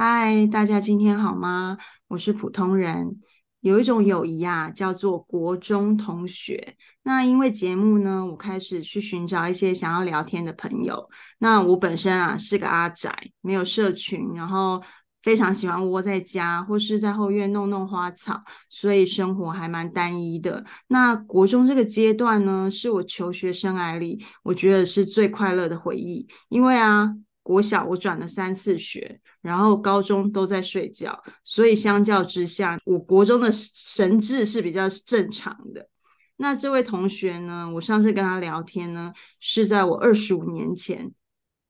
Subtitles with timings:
[0.00, 1.76] 嗨，大家今天好吗？
[2.06, 3.18] 我是普通人。
[3.62, 6.76] 有一种友谊啊，叫做国中同学。
[7.02, 11.10] 那因为节目呢，我开始去寻找一些想要聊天的朋友。
[11.38, 14.80] 那我本身啊是个阿宅，没有社群，然后
[15.24, 20.64] 非常喜欢窝在家或是在后院弄弄花草，所以生活还蛮单一的。
[20.86, 27.16] 那国中这个阶段呢，是我求学生涯里我觉得是最快乐的回忆，因为啊。
[27.48, 35.88] 国小我转了三次学，然后高中都在睡觉，所以相较之下，我国中的神智是比较正常的。
[36.36, 41.10] 那这位同学呢，我上次跟他聊天呢，是在我二十五年前，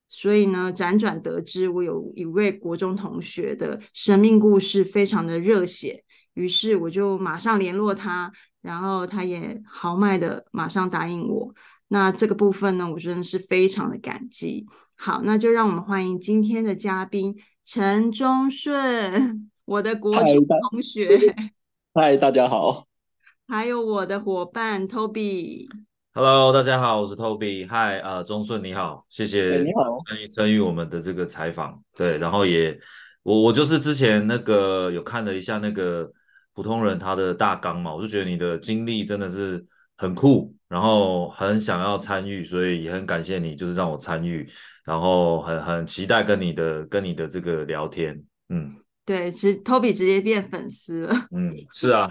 [0.08, 6.02] 所以呢，辗转得知我有一位国中同学的生命故事非常的热血，
[6.34, 11.54] 于是我就马上联络他，然后他也豪迈的马上答应我。
[11.86, 14.66] 那这个部分呢，我真的是非常的感激。
[15.00, 21.06] 好，那就让我们欢迎今天的嘉宾陈忠顺， 我的国中同学。
[21.94, 22.88] 嗨，大家好。
[23.46, 25.68] 还有我的伙伴 Toby。
[26.14, 27.68] Hello，大家好，我是 Toby。
[27.68, 31.80] 嗨，呃，忠顺你好，谢谢你好参与参与我们的这个采访。
[31.96, 32.76] 对，然后也
[33.22, 36.10] 我我就是之前那个有看了一下那个
[36.52, 39.64] 普通人他的大纲嘛，我就觉得你的经历真的是。
[40.00, 44.48] 很酷，然后很想要参与，所以也很感谢你，就是让我参与，
[44.84, 52.08] 然后很很期待跟你的跟你的这个聊天，嗯，对，其实 Toby 直接变粉丝了，嗯，是啊，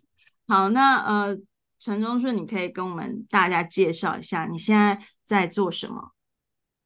[0.48, 1.38] 好，那呃，
[1.78, 6.12] 陈忠顺，你可以跟我们大家介绍一下你现在在做什么？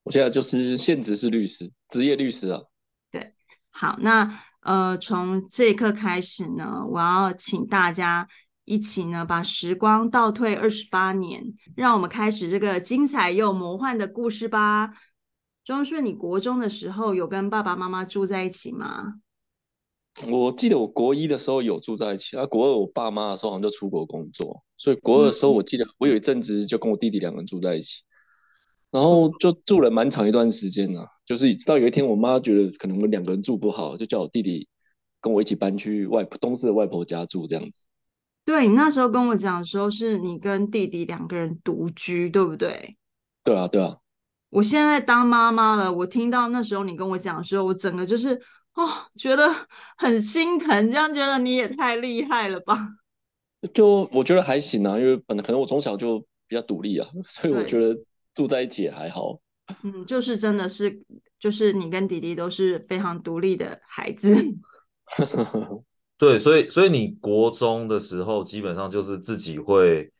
[0.02, 2.60] 我现在就是现职是律师，职业律师啊，
[3.12, 3.34] 对，
[3.70, 8.26] 好，那呃，从这一刻开始呢，我要请大家。
[8.70, 11.42] 一起呢，把时光倒退二十八年，
[11.74, 14.92] 让我们开始这个精彩又魔幻的故事吧。
[15.64, 19.14] 庄顺，你国中的时候有跟爸爸妈妈住在一起吗？
[20.30, 28.02] 我记得我国一的时候有住在一起，啊，国二我爸妈的时候好像就出国工作，所以国二的时候我记得我有一阵子就跟我弟弟两个人住在一起，
[28.92, 34.68] 然后就住了蛮长一段时间呢，就是直到有一天我妈觉得可能我们两个人住不好，就叫我弟弟
[35.20, 37.80] 跟我一起搬去外婆东势的外婆家住这样子。
[38.50, 42.96] 对，你那时候跟我讲的时候，是你跟弟弟两个人独居，对不对？
[43.44, 43.98] 对啊，对啊。
[44.48, 48.34] 我现在当妈妈了，我听到那时候你跟我讲的时候，我整个就是
[48.74, 49.48] 哦，觉得
[49.96, 52.88] 很心疼，这样觉得你也太厉害了吧？
[53.72, 56.18] 就我觉得还行啊，因为本来可能我从小就
[56.48, 57.96] 比较独立啊， 所以我觉得
[58.34, 59.38] 住在一起也还好。
[59.84, 61.00] 嗯，就是真的是，
[61.38, 64.34] 就是你跟弟弟都是非常独立的孩子。
[66.20, 70.12] 对，所以所以你国中的时候基本上就是自己会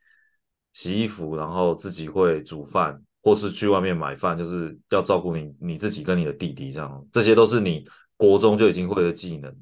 [0.73, 7.85] 洗衣服，然后自己会煮饭，或是去外面买饭，就是要照顾你你自己跟你的弟弟这样，这些都是你
[8.17, 9.55] 国中就已经会的技能。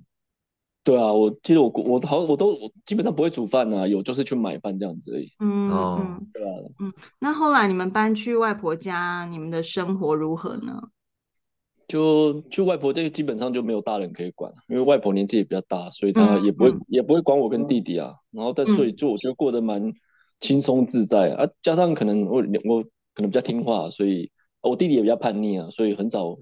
[0.84, 5.28] 对啊，我记得我我好我都我基本上不会煮饭啊，有就是去买饭这样子而已。
[5.40, 10.80] 嗯嗯，对啊，嗯，那后来你们搬去外婆家，你们的生活如何呢？
[11.88, 18.12] 就去外婆这基本上就没有大人可以管，因为外婆年纪也比较大，所以她也不会、嗯、也不会管我跟弟弟啊。
[18.30, 19.90] 然后但所以就我觉得过得蛮
[20.38, 22.82] 轻松自在啊，加上可能我我
[23.14, 26.36] 可能比较听话，所以我弟弟也比较叛逆啊，所以很少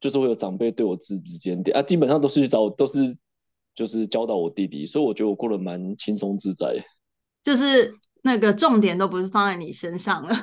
[0.00, 3.00] 就是会有长辈对我指指点点啊，基本上都是去找都是
[3.74, 6.82] 就是教导我弟弟，所以我觉得我过得蛮轻松自在。
[7.44, 10.34] 就是那个重点都不是放在你身上了。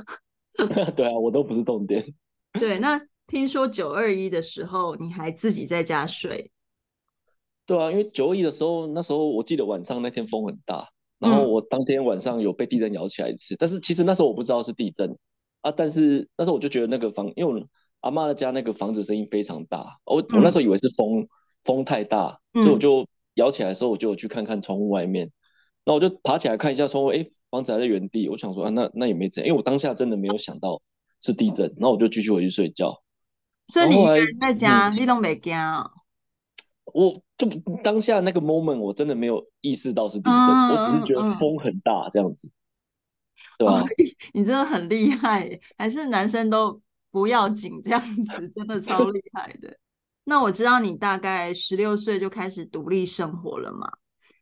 [0.96, 2.06] 对啊，我都不是重点。
[2.60, 3.02] 对，那。
[3.28, 6.50] 听说九二一的时候你还自己在家睡？
[7.66, 10.90] 对啊，因为九二一的时候，那时候我记得晚上那天风很大，
[11.20, 15.18] 然后我当天晚上有被地震摇起来一次，嗯、但是其实那时候我不知道是地震
[15.60, 17.68] 啊，但是那时候我就觉得那个房，因为我
[18.00, 21.28] 阿妈的家那个房子声音非常大，我我那时候以为是风、嗯、
[21.64, 25.30] 风太大，所以我就摇起来的时候我就去看看窗户外面，
[25.84, 30.82] 然后我就爬起来看一下窗户，哎，房子还在原地，我想说啊，那那也没怎样，因为我当下真的没有想到
[31.20, 32.98] 是地震，然后我就继续回去睡觉。
[33.68, 35.56] 所以你一个人在家，你都没惊？
[36.94, 37.48] 我就
[37.84, 43.86] 当下那个 moment，我真的没有意识到是地震，嗯、我只是觉得风很大这样子，嗯、对吧、啊哦？
[44.34, 46.82] 你真的很厉害，还是男生都
[47.12, 49.78] 不要紧这样子，真的超厉害的。
[50.24, 53.92] 那我知道你大概十六岁就开始独立生活了嘛，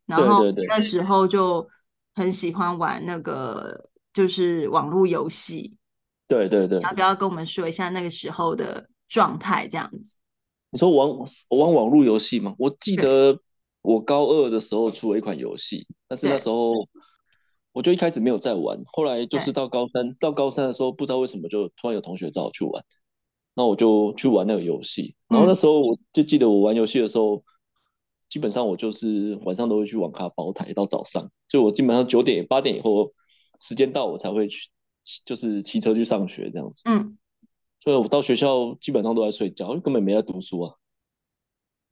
[0.05, 1.67] 然后那时候就
[2.13, 5.75] 很喜欢玩那个就是网络游戏，
[6.27, 8.87] 对对对，要不要跟我们说一下那个时候的？
[9.15, 10.17] 状态这样子，
[10.71, 11.07] 你说玩
[11.47, 12.53] 我玩网络游戏吗？
[12.59, 13.39] 我记得
[13.81, 16.73] 我高二的时候出了一款游戏，但是那时候
[17.71, 22.83] 我就一开始没有在玩，后来就是到高三，到高三的时候不知道为什么就突然有同学找我去玩，
[23.53, 25.15] 那我就去玩那个游戏。
[25.29, 27.41] 然后那时候我就记得我玩游戏的时候，
[28.27, 33.13] 基本上我就是晚上都会去网咖包台到早上，就我基本上九点八点以后
[33.61, 34.67] 时间到我才会去，
[35.23, 36.81] 就是骑车去上学这样子。
[36.83, 37.17] 嗯，
[37.85, 40.75] 所以我到学校基本上都在睡觉，根本没在读书啊。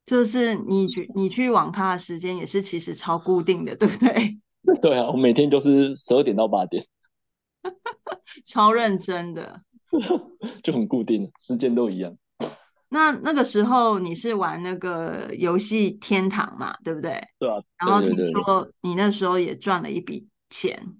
[0.05, 4.37] 就是你去你去网咖的时间也是其实超固定的，对不对？
[4.81, 6.83] 对啊，我每天就是十二点到八点，
[8.43, 9.61] 超认真的，
[10.63, 12.17] 就很固定，时间都一样。
[12.89, 17.21] 那那个时候你是玩那个游戏天堂嘛，对不对？
[17.39, 17.61] 对啊。
[17.77, 20.97] 然后听说你那时候也赚了一笔钱。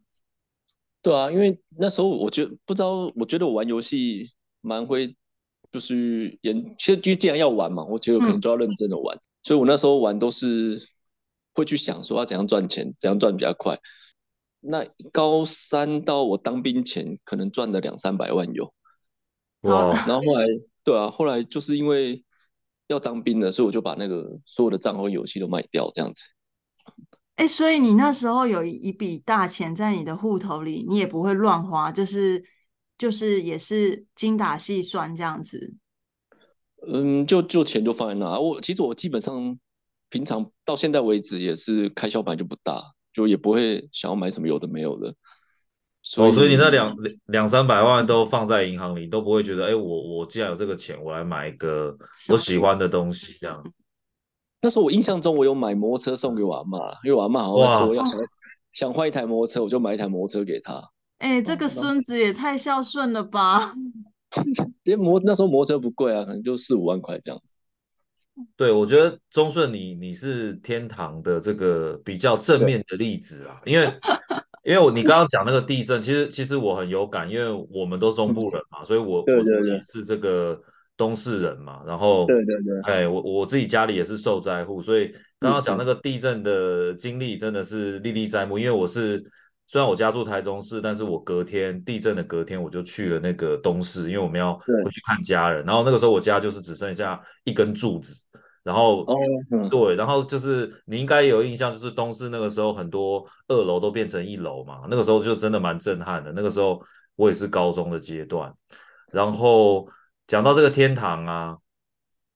[1.01, 4.31] 对啊，因为那时候我觉得不知道，我觉得我玩游戏
[4.63, 5.15] 蛮会。
[5.71, 10.79] 就是研，其实既然要玩嘛，我觉得可能就要认真的玩，嗯、所以我那时候玩都是
[11.55, 13.75] 会去想说要怎样赚钱，怎样赚比较快。
[14.59, 18.71] 那高三到我当兵前，可能赚了两三百万有。
[19.61, 19.89] 哇！
[20.05, 20.45] 然后后来，
[20.83, 22.23] 对啊，后来就是因为
[22.85, 26.23] 要当兵了，所以我就把那个所有的账号游戏都卖掉，这样子。
[27.37, 32.43] 哎、欸，所以你那时候有一笔大钱在你的户头里，你也不会乱花，就是。
[32.97, 35.73] 就是也是精打细算这样子，
[36.87, 38.39] 嗯，就就钱就放在那。
[38.39, 39.57] 我其实我基本上
[40.09, 42.81] 平常到现在为止也是开销本来就不大，
[43.11, 45.13] 就也不会想要买什么有的没有的。
[46.01, 46.95] 所以，哦，所以你那两
[47.27, 51.97] 两三百万都放在银行里，都不会觉得，哎，我我既然有这个钱，我来买一个
[52.29, 53.63] 我喜欢的东西这样。
[54.61, 58.25] 那时候我印象中我有买摩托车送给我阿妈，因为我阿妈好像说要想哇
[58.71, 60.89] 想换一台摩托车，我就买一台摩托车给她。
[61.23, 63.71] 哎、欸，这个孙子也太孝顺了吧！
[64.83, 67.55] 因为摩那时候摩托车不贵啊，可能就四五万块这样子。
[68.57, 73.85] 对，我觉得中顺你你是天堂的这个比较正面的例子啊，因为
[74.65, 80.61] 因为我你刚刚讲那个地震，其实其实我很有感，因为我们都中部人嘛，所以我对对对我自己是这个
[80.97, 85.07] 东势人嘛，然后对对对，哎，我我自己家里也是受灾户，所以
[85.39, 89.23] 刚刚讲那个地震的经历真的是历历在目，因为我是。
[89.67, 95.65] 虽然我家住台中市，但是我隔天地震的隔天我就去了那个东市，因为我们要回去看家人。
[95.65, 98.21] 然后那个时候我家就是只剩下一根柱子，
[98.61, 99.15] 然后、哦
[99.51, 106.31] 嗯、对，然后就是你应该有印象，就是东市那个时候很多二楼都变成一楼嘛，那个时候就真的蛮震撼的。
[106.33, 106.79] 那个时候
[107.15, 108.53] 我也是高中的阶段，
[109.11, 109.87] 然后
[110.27, 111.57] 讲到这个天堂啊。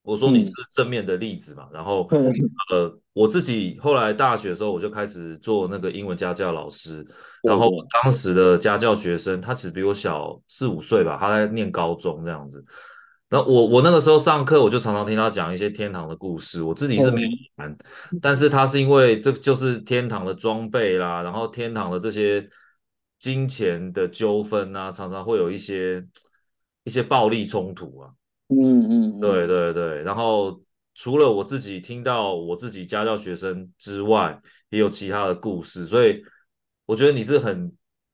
[0.08, 2.08] 我说你是正面的例子嘛，嗯、然后
[2.72, 7.06] 呃，我自己后来大学的时候，我就开始做那个英文家教老师，
[7.44, 7.70] 然后
[8.02, 12.64] 当时的家教学生，他只比我小四五岁吧，他在念高中这样子。
[13.30, 17.28] 那我我那个时候上课，我就常常听他讲一些天堂的故事，我自己是没有
[17.58, 22.48] 玩，嗯、但是他是因为这就是天堂的装备啦，然后天堂的这些
[23.20, 26.02] 金钱的纠纷啊，常常会有一些
[26.86, 28.10] 一些暴力冲突啊。
[28.50, 30.62] 嗯嗯，对对对，然后
[30.94, 34.40] 除了我自己听到我自己家教学生之外，
[34.70, 36.22] 也有其他的故事，所以
[36.86, 37.72] 我觉得你是很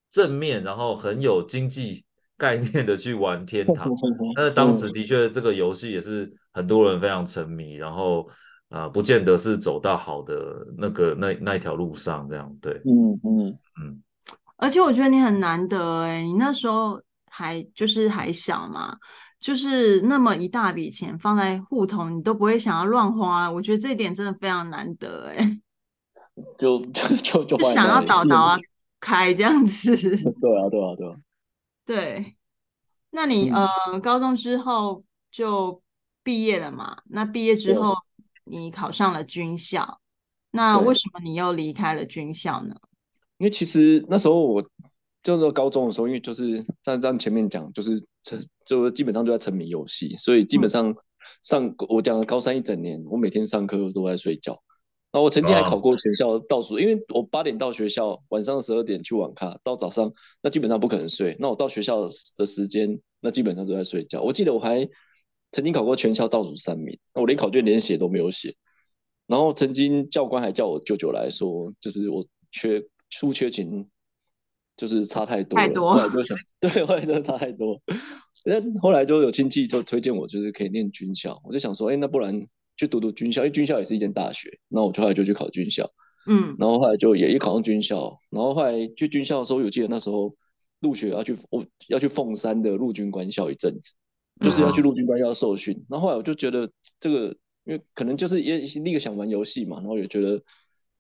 [0.10, 2.04] 正面，然后很有经济
[2.36, 3.88] 概念的去玩天堂。
[4.36, 8.28] 但是当时的确这个游戏也是很多人非常沉迷，然后
[8.70, 12.52] 啊、呃，不见得是走到好的那个那那一条路上这样。
[12.60, 14.04] 对，嗯嗯嗯。
[14.58, 17.00] 而且我觉得你很难得哎，你那时候
[17.30, 18.98] 还就是还小嘛。
[19.44, 25.60] 就是那么一大笔钱放在户头，你都不会想要乱花，我觉得这一点真的非常难得 哎。
[26.58, 28.58] 就就就就想要倒倒啊
[29.02, 29.92] 开这样子。
[30.40, 31.16] 对啊对啊对啊。
[31.86, 32.38] 对，
[33.10, 35.82] 那你、嗯、呃高中之后就
[36.24, 37.00] 毕业了嘛？
[37.10, 37.94] 那毕业之后
[38.46, 40.00] 你考上了军校，
[40.52, 42.74] 那为什么你又离开了军校呢？
[43.40, 44.66] 因为其实那时候我。
[45.24, 50.94] 就是高中的时候，因为就是在在前面讲，就是沉，就基本上就在沉迷游戏，所以基本上
[51.42, 54.62] 上、嗯、我讲了高三一整年，我每天上课都在睡觉。
[55.14, 60.12] 然后我曾经还考过全校倒数，啊、因为我八点到学校，晚上十二点去网咖，到早上
[60.42, 61.38] 那基本上不可能睡。
[61.40, 64.22] 那我到学校的时间，那基本上都在睡觉。
[64.22, 64.90] 我记得我还
[65.52, 68.56] 曾经考过全校倒数三名，我连考卷连写都没有写。
[69.28, 73.88] 然后曾经教官还叫我舅舅来说，就是我缺出缺勤。
[74.76, 75.94] 就是差太多了，太多。
[75.94, 77.82] 后来就想， 对，后来真的差太多。
[78.46, 81.40] 那后来就有亲戚就推荐我，就是可以念军校。
[81.46, 82.42] 我就想说，哎、欸，那不然
[82.76, 84.50] 去读读军校，因为军校也是一间大学。
[84.68, 85.90] 那我就后来就去考军校，
[86.28, 88.18] 嗯，然后后来就也一考上军校。
[88.30, 90.36] 然后后来去军校的时候，我记得那时候
[90.82, 93.94] 入学要去，我要去凤山的陆军官校一阵子，
[94.42, 95.86] 就是要去陆军官校受训。
[95.90, 97.28] 然后后来我就觉得这个，
[97.64, 100.42] 因为可能就是也立刻想玩游戏嘛，然后也觉得。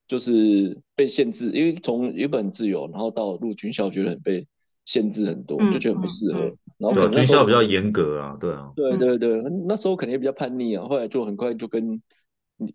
[0.07, 4.45] 就是被限制，因为从原本自由，然后到入军校，觉得很被
[4.85, 6.39] 限制很多，就觉得很不适合。
[6.77, 12.01] 然后军校比较严格啊，对啊，对对对，那时候肯定也比较叛逆啊，后来就很快就跟，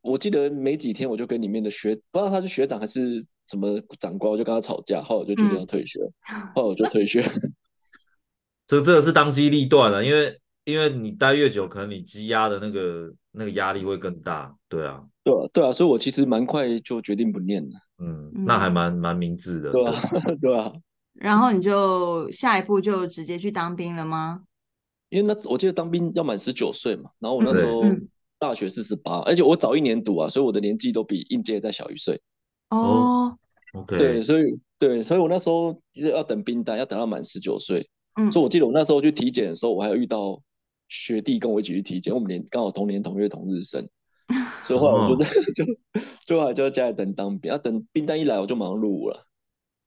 [0.00, 6.00] 我记得没几天我就跟里面的学，不知道他是学长还是什么长官，我就跟他吵架，后来我就决定要退学，
[6.32, 7.22] 嗯、后来我就退学。
[8.66, 19.94] 这真的是当机立断了，因为因为你待越久，可能你积压的那个那个压力会更大，对啊，对啊，对啊，所以我其实蛮快就决定不念了，嗯，那还蛮蛮明智的，对啊，
[20.40, 20.56] 对。
[20.58, 20.72] 啊。
[21.14, 24.42] 然后你就下一步就直接去当兵了吗？
[25.08, 27.82] 因为那我记得当兵要满十九岁嘛，然后我那时候
[28.38, 32.22] 大学四十八，而且我早一年读啊，所以我的年纪都比应届再小一岁。
[32.70, 33.36] 哦
[33.72, 34.44] ，OK，对，所以
[34.78, 37.88] 对，所以我那时候就是要等兵单，要等到满十九岁。
[38.14, 40.40] 嗯，所以我记得我那时候去体检的时候，我还有遇到
[40.88, 43.88] 学弟跟我一起去体检，我们年刚好同年同月同日生，
[44.62, 45.64] 所以后来我就在就
[46.20, 49.26] 最后还就在家里等当兵，要等兵单一来我就马上入伍了。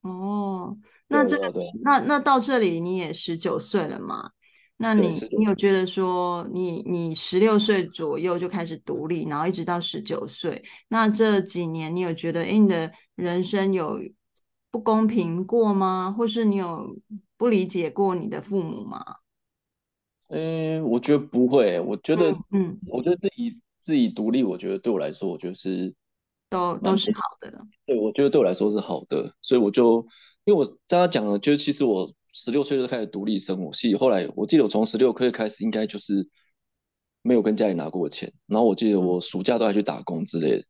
[0.01, 0.75] 哦，
[1.07, 4.31] 那这个那那到这里你也十九岁了嘛？
[4.77, 13.99] 那你你有觉得说你你十六岁左右就开始独立，然后一直到十九岁，那这几年你有觉得哎你的人生有
[14.71, 16.13] 不公平过吗？
[16.17, 16.95] 或是你有？
[17.37, 19.03] 不理解过你的父母吗？
[20.29, 21.79] 嗯，我觉得不会。
[21.79, 25.91] 我觉得，嗯，我觉得自己自己独立，我觉得对我来说，我觉得是
[26.51, 27.51] 都都是好的。
[27.85, 30.05] 对，我觉得对我来说是好的，所以我就
[30.45, 36.29] 因为我刚刚讲了，就是其实我十六岁就开始独立生活，所以后来我记得我从十六岁开始，应该就是
[37.23, 40.63] 没有跟家里拿过钱，然后我记得我暑假都还去打工之类的。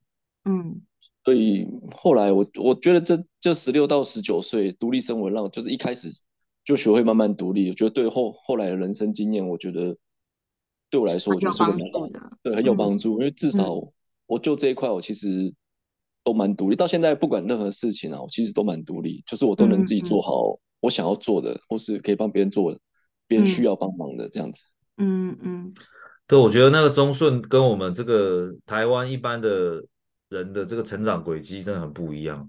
[0.45, 0.81] 嗯。
[1.25, 6.09] 所以后来我我觉得这这十六到十九岁独立生活，让就是一开始。
[6.63, 9.97] 就学会慢慢独立，我觉得对后后来的人生经验，我觉得
[10.91, 12.11] 对我来说，我觉得是个蛮
[12.43, 13.13] 对，很有帮助。
[13.13, 13.73] 嗯、因为至少
[14.27, 15.51] 我就这一块，我其实
[16.23, 16.75] 都蛮独立。
[16.75, 22.79] 到现在不管任何事情啊，我其实都蛮独立，就是我都能自己做好我想要做的，嗯、或是可以帮别人做的，
[23.25, 24.63] 别人需要帮忙的这样子。
[24.97, 25.73] 嗯嗯，
[26.27, 29.83] 对，我觉得那个中顺跟我们这个台湾一般的
[30.29, 32.47] 人的这个成长轨迹真的很不一样。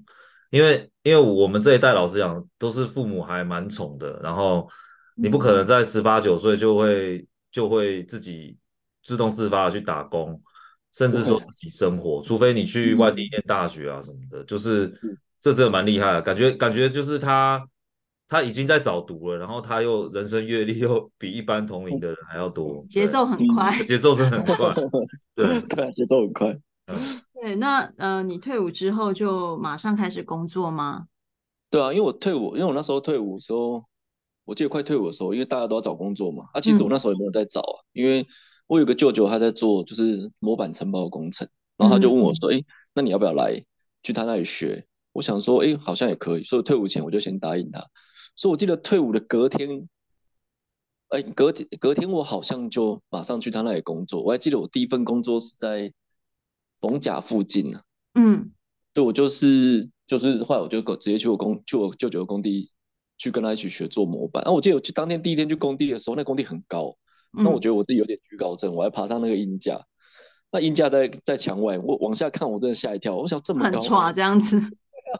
[0.50, 4.68] 因为，因为我们这一代老实讲，都是父母还蛮宠的，然后
[5.16, 8.56] 你不可能在十八九岁就会就会自己
[9.04, 10.42] 自动自发的去打工，
[10.92, 14.92] 甚至说自己生活，除非你去外地念大学啊什么的，就是
[15.38, 17.64] 这真的蛮厉害的，感觉感觉就是他
[18.26, 24.74] 他已经在早读了，然后他又人生阅历又比一般同龄的人还要多，节奏很快，节奏真的很快，
[25.36, 26.58] 对对，节奏很快。
[27.40, 31.06] 对，那呃，你退伍之后就马上开始工作吗？
[31.70, 33.84] 对啊，因为我退伍，因为我那时候退伍的时候，
[34.44, 36.44] 我记得快退伍的时候，因为大家都要找工作嘛。
[36.52, 38.26] 啊，其实我那时候也没有在找啊，嗯、因为
[38.66, 43.64] 我有个舅舅他在做就是模板承包的工程，然后他就问我说：“哎、嗯，那你要不要来
[44.02, 47.86] 去他那里学？”我想说：“哎，好像也可以。”所以退伍前我就先答应他。
[48.36, 49.88] 所以我记得退伍的隔天，
[51.08, 54.22] 哎，隔天隔天我好像就马上去他那里工作。
[54.22, 55.92] 我还记得我第一份工作是在。
[56.82, 57.80] 逢甲附近呢，
[58.14, 58.50] 嗯，
[58.92, 62.72] 对，我就是就是后来我就直接去我工去我舅舅的工地
[63.22, 64.42] 去跟他一起学做模板。
[64.42, 66.96] 然后我记得我去当天第一天去工地的时候，那工地很高，
[67.30, 69.80] 那我觉得我自己有点惧高症，我还爬上那个鹰架，
[70.50, 74.60] 那鹰架在在墙外，我往下看，我真的吓一跳，我想这么高，很 这样子，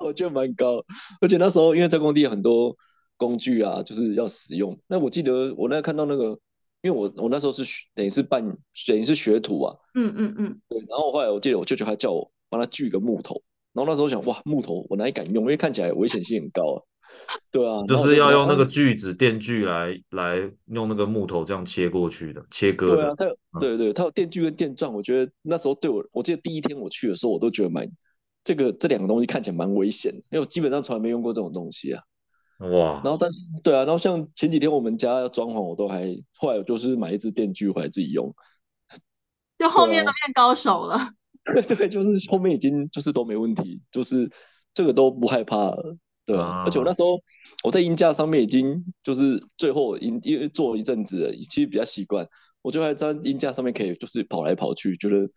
[0.01, 0.85] 我觉得蛮高，
[1.21, 2.77] 而且那时候因为在工地有很多
[3.17, 4.77] 工具啊，就是要使用。
[4.89, 6.39] 那我记得我那看到那个。
[6.85, 7.63] 因为我我那时候是
[7.95, 8.45] 等于是半
[8.89, 10.81] 等于是学徒啊，嗯嗯嗯，对。
[10.81, 13.41] 然后后来我记得我舅舅还叫我帮他锯个木头，
[13.73, 16.83] 然后那时候我想哇木头我哪里敢用，因为看起来危险性很高啊。
[17.51, 22.97] 对啊，就是要用那个锯子电锯来来用那个木头这样切过去的切割的。
[22.97, 24.93] 对啊，它有、嗯、对对，它有电锯跟电钻。
[24.93, 27.89] 我觉得那时候对我，我记得第一天我去的时候，我都觉得蛮
[28.45, 32.03] 这个这两个东西看起来蛮危险的，因为我基本上从来没用过这种东西啊。
[32.59, 38.33] 哇，然后但是对啊，然后像前几天我们家要装潢，我都还后来我就是买一支电锯回来自己用，
[39.59, 40.97] 就后面都变高手了。
[41.45, 44.31] 对，啊、对，就是后面已经就是都没问题，就是
[44.73, 47.21] 这个都不害怕了，对啊，啊而且我那时候
[47.65, 52.27] 我在音架上面已经就是最后因因为做了一阵子了，其实比较习惯，
[52.63, 55.29] 我就还在音架上面可以就是跑来跑去，觉得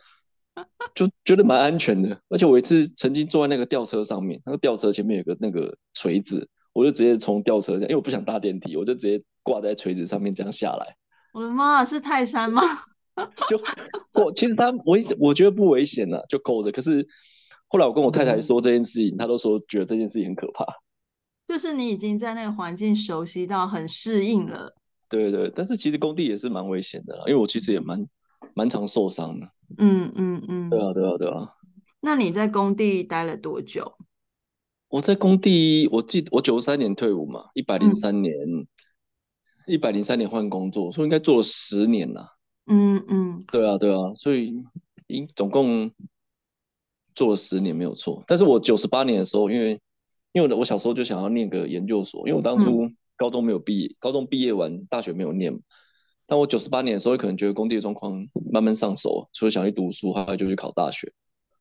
[0.96, 2.20] 就觉得蛮安全的。
[2.30, 6.50] 而且我一次曾经坐在那个吊车上面，那个吊车前面有个那个锤子。
[6.74, 10.98] 我就直接从吊车上，因为我不想搭电梯，我就直接挂在锤子上面这样下来。
[11.32, 12.62] 我的妈，是泰山吗？
[13.48, 13.58] 就
[14.12, 16.70] 过，其实它危，我觉得不危险啊，就够着。
[16.74, 17.08] 可是
[17.75, 20.65] 后来我跟我太太说这件事情，她、嗯、都说觉得这件事情很可怕。
[21.46, 24.74] 就是你已经在那个环境熟悉到很适应了。
[25.10, 28.01] 对对，但是其实工地也是蛮危险的啦，因为我其实也蛮
[28.53, 29.46] 蛮常受伤的。
[29.77, 30.70] 嗯嗯嗯。
[30.70, 31.50] 对啊对啊对啊。
[32.00, 33.91] 那你在工地待了多久？
[34.88, 38.34] 我在工地，我记得我九三年退伍嘛，一百零三年
[39.67, 42.38] 一百零三年换工作，所以应该做了十年了。
[42.67, 44.53] 嗯嗯，对啊对啊，所以
[45.08, 45.91] 应总共
[47.15, 48.24] 做了十年没有错。
[48.27, 49.81] 但是我九十八年的时候，因为
[50.34, 55.57] 因为我小时候就想要念个研究所，因为我当初高中没有毕业，嗯、高中毕业完大学没有念。
[56.27, 61.12] 但我九十八年的时候，可能觉得工地的状况慢慢上手，所以想去读书，后来就去考大学。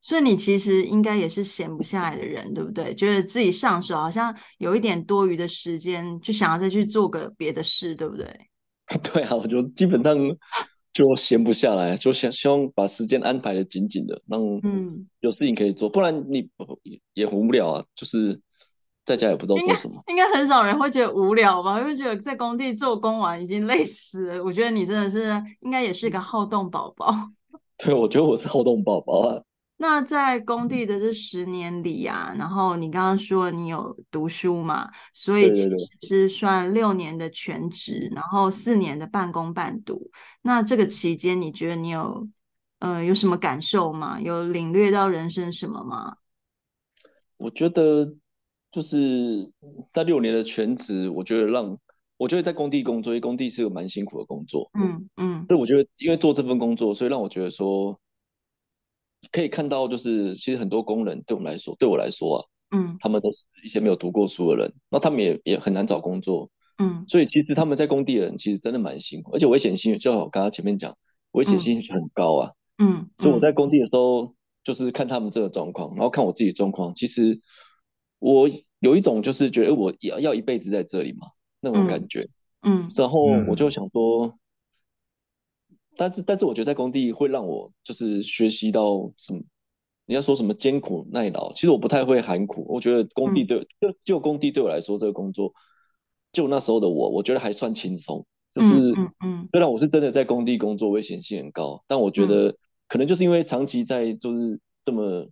[0.01, 2.95] 所以你其实应该也是闲不下来的人，对不对？
[2.95, 8.27] 觉得自己上手好像有一点多余的时间，就想要再去做个别的事，对不对？
[9.13, 10.17] 对啊，我就基本上
[10.95, 16.49] 就闲不下来，就想希望把时间安排的紧紧的，让嗯有事情可以做，不然你
[17.13, 18.41] 也很无聊啊，就是。
[19.07, 21.79] 在家也不知道做什么，应该很少人会觉得无聊吧？
[21.79, 24.43] 因为觉得在工地做工完已经累死了。
[24.43, 25.21] 我觉得你真的是
[25.61, 27.15] 应该也是个好动宝宝。
[27.77, 29.43] 对，我觉得我是好动宝宝啊。
[29.85, 40.11] 那在工地的这十年里啊，然后你刚刚说你有读书嘛，所以其实是算六年的全职，然后四年的半工半读。
[40.41, 42.27] 那这个期间，你觉得你有
[42.79, 44.19] 呃有什么感受吗？
[44.19, 46.17] 有领略到人生什么吗？
[47.37, 48.15] 我觉得。
[48.75, 49.53] 就是
[49.93, 51.79] 在六年的全职，我觉得让
[52.17, 54.69] 我觉得在工地工作，因为工地是个蛮辛苦的工作。
[54.75, 55.47] 嗯嗯。
[55.47, 57.97] 所以我觉得，因为做这份工作，所以让我觉得说，
[59.31, 62.45] 可以看到，就是其实很多工人对我们来说，对我来说啊，
[62.77, 66.51] 嗯，他们都是一些没有读过书的人，那他们也也很难找工作。
[66.79, 67.05] 嗯。
[67.09, 70.97] 所以其实他们在工地的人，其实真的蛮辛苦，而且危险性，就像我刚刚前面讲，
[71.33, 72.51] 危险性很高啊。
[72.79, 72.97] 嗯。
[72.99, 77.41] 嗯，所以我在工地的时候，就是看他们这个状况，然后看我自己状况，其实。
[78.21, 81.27] 我有一种就是觉得我要要一辈子在这里嘛，
[81.61, 82.27] 那种感觉，
[82.63, 84.35] 嗯，嗯，然后我就想说，
[85.97, 89.41] 但是但是我觉得在工地会让我就是学习到什么，
[90.07, 95.53] 你要说什么艰苦耐劳，其实我不太会喊苦，我觉得工地对、嗯、就就工地对我来说这个工作，
[96.33, 102.55] 就那时候的我，我觉得还算轻松，就是嗯，嗯，虽然我是真的在工地工作，危险性很高，但我觉得
[102.89, 105.29] 可能就是因为长期在就是这么。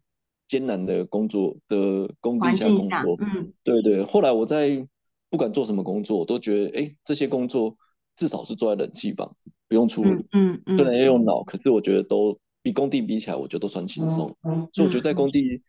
[0.49, 4.03] 艰难的工作的工地下工作，嗯，对对。
[4.03, 4.87] 后来我在
[5.31, 7.75] 不管做什么工作，我都觉得，哎，这些工作
[8.17, 9.35] 至少是坐在冷气房，
[9.73, 14.37] 不用出力，嗯嗯，虽然要用脑，可是我觉得都比工地比起来，我觉得都算轻松。
[14.75, 15.63] 所以我觉得在工地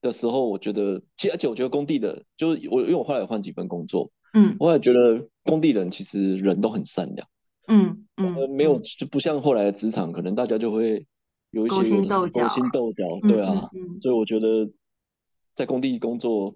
[0.00, 7.26] 的时候，我觉得，其实而且我觉得工地的，就是我因为我后来换几份工作，嗯，我也觉得工地人其实人都很善良，
[7.66, 11.04] 嗯嗯，没有就不像后来的职场，可能大家就会。
[11.50, 13.70] 有一些勾心斗角，勾心斗角，对啊，
[14.02, 14.70] 所以我觉得
[15.54, 16.54] 在工地工作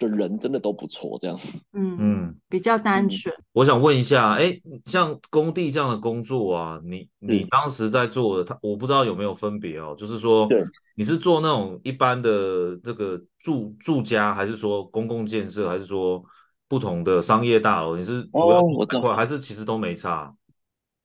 [0.00, 1.38] 的人真的都不错，这样，
[1.74, 3.32] 嗯嗯，比较单纯。
[3.52, 10.64] 我想问一下，哎，像工地这样的工作啊，你你当时在做的，他我不知道有没有分别哦，就是说，对，
[10.96, 16.24] 你是做那种一般的这个住住家，还是说公共建设，还是说
[16.66, 17.96] 不同的商业大楼？
[17.96, 20.34] 你是主要做这块，还是其实都没差？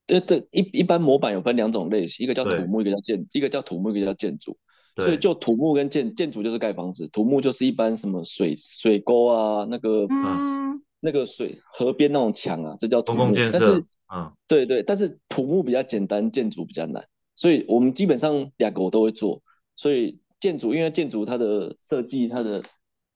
[0.07, 4.55] 这这一一般模板有分两种类型，一个叫土木，一个叫建，一个叫土木，一个叫建筑。
[4.97, 13.17] 所以就土木跟建建筑就是盖房子，土木就是一般什么水水沟啊，那个嗯，那个水河边那种墙啊，这叫土木。
[13.19, 13.59] 公共建设。
[13.59, 17.03] 但是，嗯，对对，但是土木比较简单，建筑比较难，
[17.35, 19.41] 所以我们基本上两个我都会做。
[19.75, 22.63] 所以建筑，因为建筑它的设计，它的。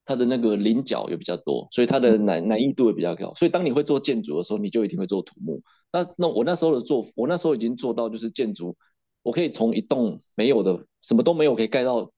[0.06, 3.32] 它的那个棱角也比较多，所以它的难难易度也比较高。
[3.36, 5.62] 所以当你会做建筑的时候，你就一定会做土木。
[5.92, 8.76] 那那我那时候的做，我那时候已经做到就是建筑，
[9.24, 12.12] 我可以从一栋没有的什么都没有，可以盖到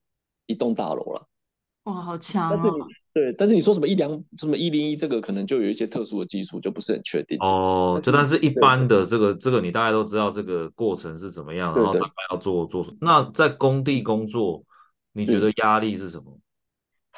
[0.46, 1.26] 一栋大楼了。
[1.84, 2.50] 哇，好强啊！
[2.50, 2.70] 但是
[3.12, 7.36] 对，但是你说什么一两什么一零一这个，可能就有一些特殊的技术，就不是很确定。
[7.40, 12.96] 哦，就但是一般的这个这个，你大概都知道这个过程是怎么样，然后大概要做做什么。
[13.00, 14.62] 那在工地工作，
[15.12, 16.38] 你觉得压力是什么？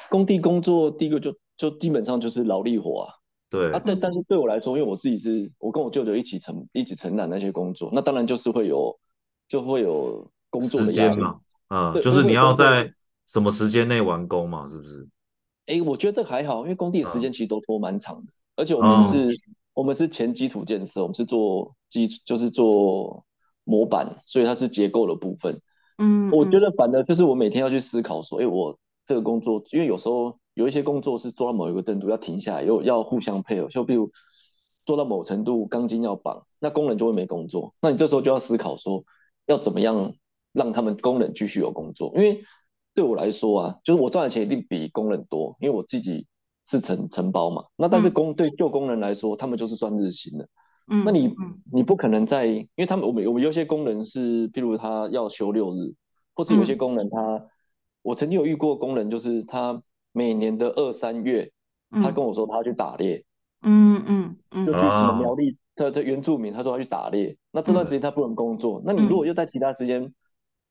[0.09, 3.13] 工地工作第一个就就基本上就是劳力活啊，
[3.49, 8.97] 对啊，但但是对我来说，因为我自己是我跟我舅舅一起承一起承担那些工作，那当然就是会有
[9.47, 12.91] 就会有工作的压力嘛，嗯，就是你要在
[13.27, 15.07] 什么时间内完工嘛，是不是？
[15.67, 19.35] 哎、欸，我觉得这还好，因为工地的时间其实都拖蛮长的，嗯、而且我们是，嗯、
[19.73, 23.25] 我们是前基础建设，我们是做基就是做
[23.63, 25.59] 模板，所以它是结构的部分。
[25.97, 28.77] 嗯，我觉得反正就是我每天要去思考说，哎、欸，我。
[29.07, 33.67] 这个工作，因为有时候有一些工作是做到某一个程度要停下来，又要互相配合。
[33.67, 34.09] 就比如
[34.83, 37.71] 做到某程度，钢筋要绑，那工人就会没工作。
[37.83, 39.03] 那你这时候就要思考说，
[39.45, 40.13] 要怎么样
[40.51, 42.11] 让他们工人继续有工作？
[42.15, 42.41] 因为
[42.93, 46.27] 对我来说啊，就是我赚的钱一定比工人多，因为我自己
[46.65, 47.65] 是承承包嘛。
[47.75, 50.47] 那但是工、嗯、对旧工人来说，他们就是赚日薪的。
[50.87, 51.33] 嗯，那你
[51.71, 55.93] 你不可能在，因为他们我们我们有些工人是，譬如他要休六日，
[56.33, 57.21] 或是有些工人他。
[57.21, 57.49] 嗯
[58.05, 59.81] 我曾经有遇过工人，就是他
[60.11, 61.51] 每年的二三月，
[61.89, 63.25] 他跟我说他要去打猎，
[63.63, 70.13] 嗯嗯嗯，就去什么苗栗他的原住民，他说他去打猎，那这段时间他不能工作，嗯、那你如果又在其他时间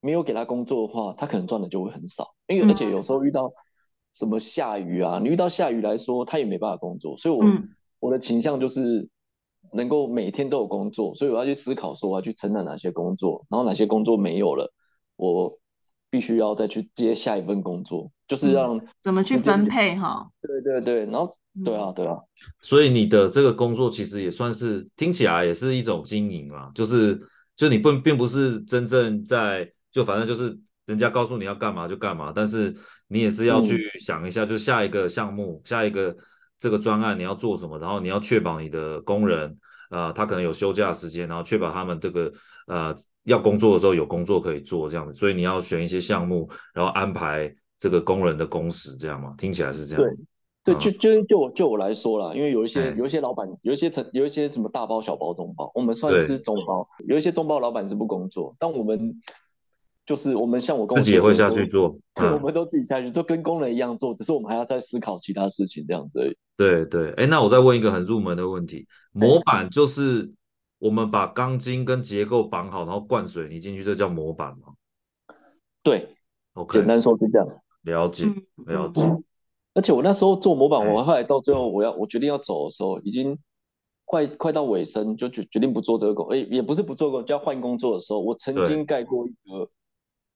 [0.03, 3.51] 没有给他工作的话，他可能赚的就会很少，因为而且有时候遇到
[4.13, 7.71] 什么下雨啊，你遇到下雨来说，他也没办法工作，所以我、嗯、
[8.01, 9.09] 我的倾向就是
[9.73, 14.71] 能够每天都有工作，所以我要去思考说我要去承担哪些工作，然后哪些工作没有了，
[15.17, 15.59] 我
[16.11, 20.29] 必须要再去接下一份工作，就是让、嗯、怎么去分配哈？
[20.43, 21.35] 对对对，然后。
[21.63, 22.17] 对啊，对啊，
[22.61, 27.21] 所以你的这个工作其实也算是听起来也是一种经营啊，就是
[27.55, 32.75] 就你不并不是真正在就反正就是人家告诉你要干嘛就干嘛，但是
[33.07, 36.17] 你也是要去想一下，就下一个项目、嗯、下一个
[36.59, 39.57] 这个专案你要做什么，然后你要确保你的工人
[39.91, 42.33] 呃他可能有休假时间，然后确保他们这个
[42.67, 50.03] 呃要工作的时候有工作可以做这样子，所以你要选一些项目，然后安排这个工人的工时这样嘛，听起来是这样。
[50.03, 50.13] 对。
[50.65, 59.21] 对，就就就我就我来说啦，因为有一些有一些老板，有一些成有一些什么大包小包中包，我们算是中包，有一些中包老板是不工作，但我们
[60.07, 66.37] 就是我们像我跟我自己也会下去做，对，我们都自己下去，就跟工人一样做，只是我们还要再思考其他事情这样子而已。
[66.57, 70.33] 对对，哎，那我再问一个很入门的问题，模板就是
[70.79, 74.73] 我们把钢筋跟结构绑好，然后灌水泥进去，这叫模板吗？
[75.83, 76.09] 对
[76.55, 77.47] ，OK，简单说是这样。
[77.83, 78.25] 了解，
[78.67, 79.03] 了解。
[79.75, 83.37] 而且我那时候做模板，我后来到最后我要我决定要走的时候，已经
[84.05, 89.69] 快快到尾声，就决决定不做这个工，哎，也不是不做工，就要换工作的时候，我曾经盖过一个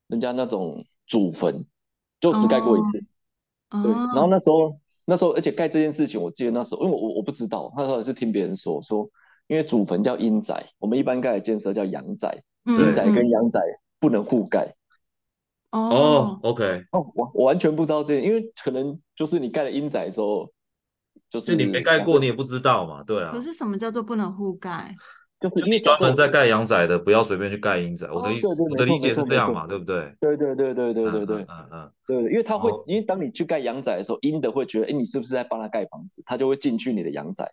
[0.07, 1.65] 人家那种祖坟，
[2.19, 3.03] 就只盖过一次。
[3.69, 4.75] 哦、对，然后那时候
[5.05, 9.09] 那时候，而且盖这件事情，我记得那时候，因为我我我不知道，那时候也是听别人说说，
[9.47, 13.61] 因为祖坟叫阴宅，我们一般盖的建设叫阳宅，阴宅跟阳宅
[13.99, 14.75] 不能互盖。
[15.71, 20.51] 哦、oh,，OK，哦，我我完全不知道这个，因为可能就是你盖了阴宅之后，
[21.29, 23.31] 就是你没盖过，你也不知道嘛，对啊。
[23.31, 24.95] 可是什么叫做不能互盖？
[25.39, 28.07] 就是你专门在盖阳宅的，不要随便去盖阴宅。
[28.11, 28.29] 我的
[28.71, 30.13] 我的理解是这样嘛，对不对？
[30.19, 36.21] 对对对对对对对，嗯嗯，对，因为他会，因为当你去盖阳宅的时候，阴的会觉得，哎，你是不是在帮他盖房子？
[36.25, 37.49] 他就会进去你的阳宅。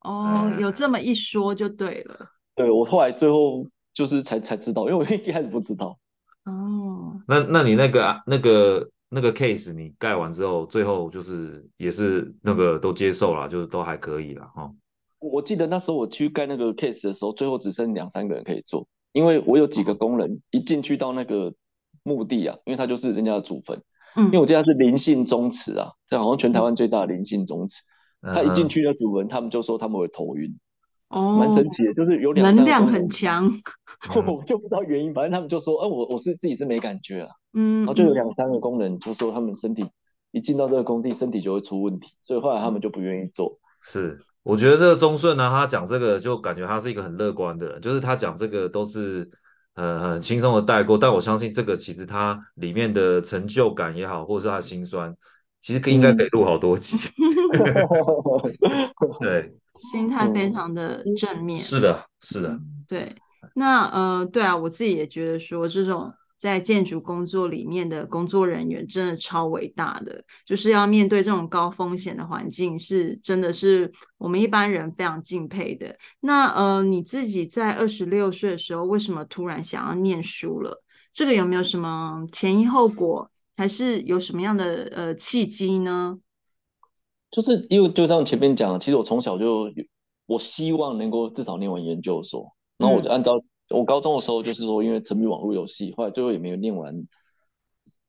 [0.00, 2.16] 哦，有这么一说就对了。
[2.54, 5.98] 对，我后来最后就是才才知道，因为我一开始不知道。
[6.50, 14.70] 哦，那那你那个那个那个 case 你盖完之后，最后就是也是那个都接受了，就是都还可以了哈。
[15.18, 21.52] 我记得那时候我去盖那个 case 的时候，最后只剩两三个人可以做，因为我有几个工人一进去到那个
[22.02, 23.82] 墓地啊，因为他就是人家的祖坟，
[24.16, 27.82] 嗯，因为我记得他是林姓宗祠啊，这好像全台湾最大的林姓宗祠，
[28.22, 30.58] 嗯，他一进去的祖坟，他们就说他们会头晕。
[31.10, 33.50] 哦，蛮神奇的，就是有两能量很强，
[34.26, 39.84] 我就不知道原因，反正他们就说，哎、啊，我我是自己是没感觉啊，嗯，然后就有两三个工人就说他们身体
[40.30, 43.58] 一进到这个工地，身体就会出问题，所以后来他们就不愿意做。
[43.82, 49.28] 是，我觉得这个忠顺呢，他讲这个就感觉他是一个很乐观的人，就是他讲这个都是
[49.74, 55.12] 呃很轻松的带过，但我相信这个其实他里面的成就感也好，或者是他的辛酸，
[55.60, 56.96] 其实应该可以录好多集。
[57.52, 59.54] 嗯、对。
[59.92, 63.14] 心态非常的正面，是的，是的，对。
[63.54, 75.96] 那呃，对啊，我自己也觉得说，这种在建筑工作里面的工作人员真的超伟大的，就是要面对这种高风险的环境，是真的是我们一般人非常敬佩的。
[76.20, 80.82] 那呃，你自己在二十六岁的时候，为什么突然想要念书了？
[81.12, 86.18] 这个有没有什么前因后果，还是有什么样的呃契机呢？
[87.30, 89.70] 就是因为就像前面讲，其实我从小就
[90.24, 97.06] 我希望能够至少念完研究所，然后我就按照我高中的时候就是说，因为沉迷网络游戏，后来最后也没有念完，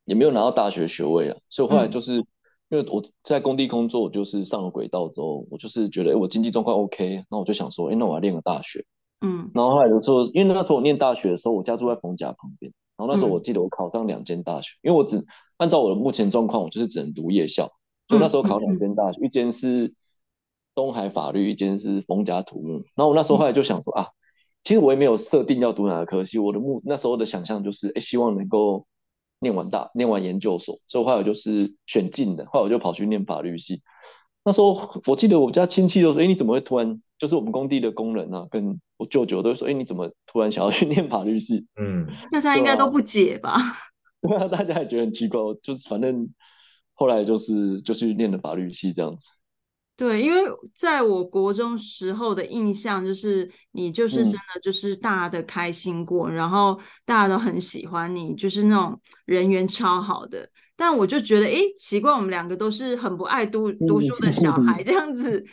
[0.06, 2.24] 也没有拿到大学学位了，所以后来就是因
[2.70, 8.86] 为我在工地工作，就是上了轨道之后，我就是觉得哎，我经济状况 OK，那我就想说，哎，那我要念个大学，
[9.20, 15.26] 嗯，然后后来就说，因为那时候我念大学的时候，我家住在冯家旁边，然后那时候我记得我考上两间大学，因为我只
[15.58, 17.68] 按照我的目前状况，我就是只能读夜校。
[18.08, 19.92] 所以那时候考两间大学，一间是
[20.76, 22.74] 东海法律，一间是逢甲土木。
[22.96, 24.08] 然后我那时候后来就想说啊，
[24.64, 28.86] 其实我也没有设定要读哪个科系，我的目那时候的想象就是，哎，希望能够
[29.40, 30.78] 念完大，念完研究所。
[30.86, 33.82] 所以后来我就是选进的，后来我就跑去念法律系。
[34.44, 37.02] 那时候我记得我们家亲戚都说，哎，你怎么会突然？
[37.18, 41.66] 就是我们工地的工人啊，跟我舅舅都说，哎，你怎么突然想要去 念法律系？
[41.76, 43.58] 嗯，大家应该都不解吧？
[44.22, 46.30] 对啊，大家也觉得很奇怪，就是反正。
[46.94, 49.28] 后来就是就是念了法律系这样子，
[49.98, 50.40] 对，因为
[50.76, 60.48] 在我国中时候的印象就是你就是真的就是大家的开心果，嗯、然后大家都很喜欢你，就是那种人缘超好的。
[60.76, 65.44] 但我就觉得，哎，奇怪，我们两个都是很不爱读读书的小孩， 这样子，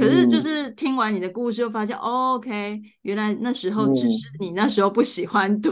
[0.00, 5.70] 可是就是听完你的故事，又发现、嗯哦、OK，原来那时候只是你那时候不喜欢读，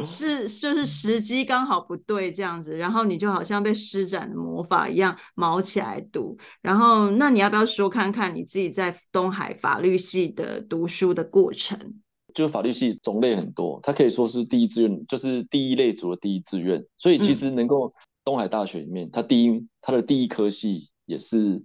[0.00, 6.36] 嗯、是就是时机刚好不对这样子，然后你就好像被施展的魔法一样，毛起来读。
[6.60, 11.78] 然后那你要不要说看看你自己在东海法律系的读书的过程？
[12.34, 16.84] 就是法律系种类很多，它可以说是第一志愿，就是第一类组的第一志愿。
[16.96, 21.62] 所以其实能够东海大学里面，它第一它的第一科系也是。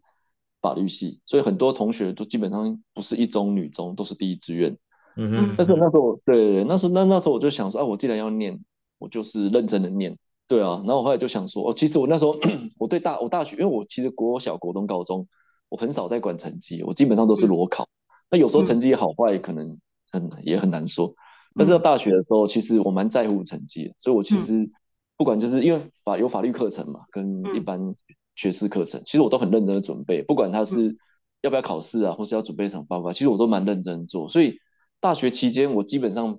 [0.64, 4.78] 法律系，所以很多同学都基本上不是一中女中，都是第一志愿。
[5.18, 5.56] 嗯哼。
[5.58, 8.58] 但是那时候，对对，那时那那时候我就想说，啊，我既然要念，
[8.98, 10.18] 我就是认真的念。
[10.48, 10.82] 对啊。
[10.86, 12.40] 然后我后来就想说，哦，其实我那时候
[12.80, 15.28] 我对大我大学，因为我其实国小、国中、高中，
[15.68, 17.90] 我很少在管成绩，我基本上都是裸考。
[18.32, 19.78] 那有时候成绩好坏可能
[20.14, 21.14] 很也很难说。
[21.56, 24.72] 但是到大学的时候，其实我蛮在乎成绩，所以我其实
[25.18, 27.94] 不管就是因为法有法律课程嘛，跟一般。
[28.36, 30.96] 学士课程，其实我都很认真的准备，不管他是
[31.42, 34.28] 要不要考试啊，或是要准备什么报告，其实我都蛮认真做。
[34.28, 34.58] 所以
[35.00, 36.38] 大学期间，我基本上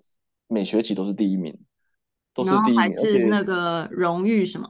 [0.49, 1.59] 每学期都是第一名，
[2.35, 4.69] 都是第一名，还是那个荣誉什么？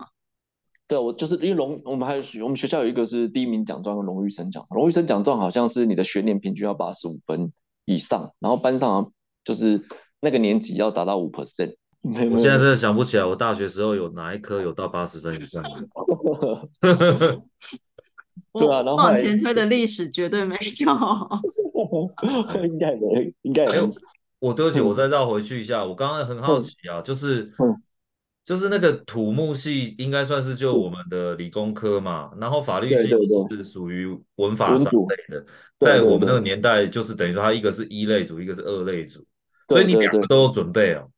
[0.87, 7.53] 对，我就是因为荣，我们还有我们学校有一个是第一名奖状和荣誉生奖，荣誉生奖状好像是你的学年平均要八十五分
[7.87, 9.11] 以上，然后班上
[9.45, 9.83] 就是
[10.21, 11.77] 那个年级要达到五 percent。
[12.03, 15.71] 我现在真的想不起来，我大学时候有哪一科有到八十分以上的。
[18.53, 20.61] 对啊，然后往前推的历史绝对没有。
[22.65, 23.89] 应该没，应该没有。
[24.39, 25.85] 我对不起，我再绕回去一下。
[25.85, 27.51] 我刚刚很好奇啊，就是，
[28.45, 33.09] 就是那个土木系应该算是就我们的理工科嘛，然后法律系
[33.49, 34.07] 是属于
[34.37, 35.45] 文法上类的。
[35.81, 39.25] 在我们那个年代，就是等于说它一个是一类组，一个是二类组，
[39.69, 41.09] 所以你两个都有准备哦。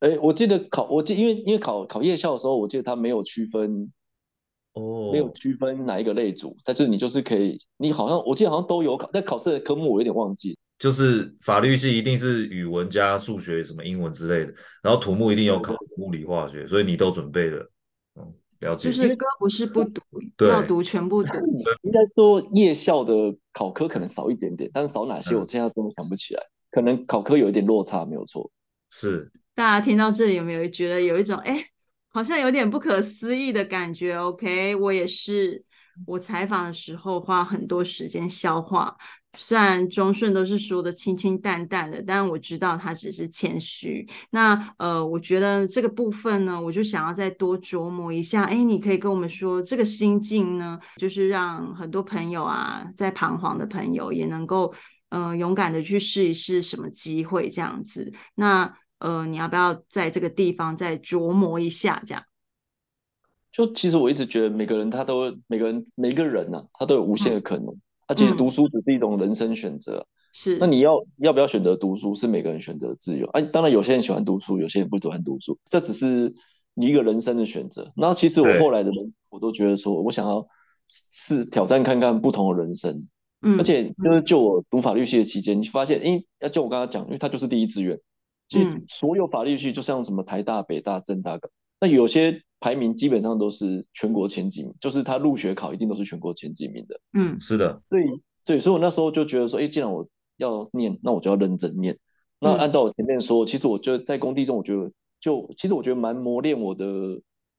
[0.00, 3.92] 哎，我记得考，我记，因为因为考考夜校的时候，我记得他没有区分，
[4.78, 5.12] 哦，oh.
[5.12, 10.56] 没有区分哪一个类组，但是你就是可以，你好像我记得好像都有考，但考试的科目我有点忘记。
[10.78, 17.68] 就是法律系一定是语文加数学，什么英文之类的，然后土木一定有考物理化学，所以你都准备了，
[18.14, 18.88] 嗯，了解。
[18.88, 20.00] 就是歌不是不读，
[20.46, 21.30] 要读全部读。
[21.82, 28.48] 应该说夜校的考科可能少一点点，但是少哪些我现在真的想不起来，嗯、可能考科有一点落差，没有错。
[28.90, 29.30] 是。
[29.56, 31.58] 大家听到这里有没有觉得有一种哎，
[32.18, 35.64] 好像有点不可思议的感觉？OK，我也是。
[36.06, 38.96] 我采访的时候花很多时间消化，
[39.36, 44.08] 虽然中顺都是说的清清淡淡的，但我知道他只是谦虚。
[44.30, 48.44] 那呃，我觉得这个部分呢，我就想要再多琢磨一下。
[48.44, 54.72] 哎，你可以跟我们说这个心境呢，就是让很多朋友啊，在彷徨的朋友也能够
[55.08, 58.12] 呃勇敢的去试一试什么机会这样子。
[58.36, 58.72] 那。
[58.98, 62.02] 呃，你要不要在这个地方再琢磨一下？
[62.06, 62.24] 这样，
[63.52, 67.66] 就其实我一直觉得每个人他都每个人每个人呢、啊，他都有无限的可能。
[68.06, 70.06] 他、嗯、其实读书只是一种人生选择。
[70.32, 73.26] 是、嗯，那你要要不要选择读书，是每个人选择的自由。
[73.28, 76.34] 哎、啊，当然有些人喜欢读书，有些人不喜欢读书，这只是
[76.74, 77.92] 你一个人生的选择。
[77.96, 80.46] 那其实我后来的人，我都觉得说我想要
[80.88, 83.08] 试挑战看看不同的人生。
[83.42, 87.98] 嗯，而且就是就我读法律系的期间，你发现，因为就我刚刚讲，因为他就是第一志愿。
[88.48, 91.38] 其实所有法律系，就像什么台大、北大、政大，
[91.80, 97.00] 那有些排名基本上都是全国前几名，就是他入学考一定都是全国前几名的。
[97.12, 97.82] 嗯，是的。
[97.88, 98.04] 对，
[98.38, 100.08] 所以，所以我那时候就觉得说，哎，既然我
[100.38, 101.98] 要念，那我就要认真念。
[102.40, 106.86] 那按照我前面说，其实我觉得在工地中，我觉得就其实我觉得蛮磨练我的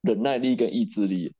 [0.01, 1.33] 忍耐力跟意志力。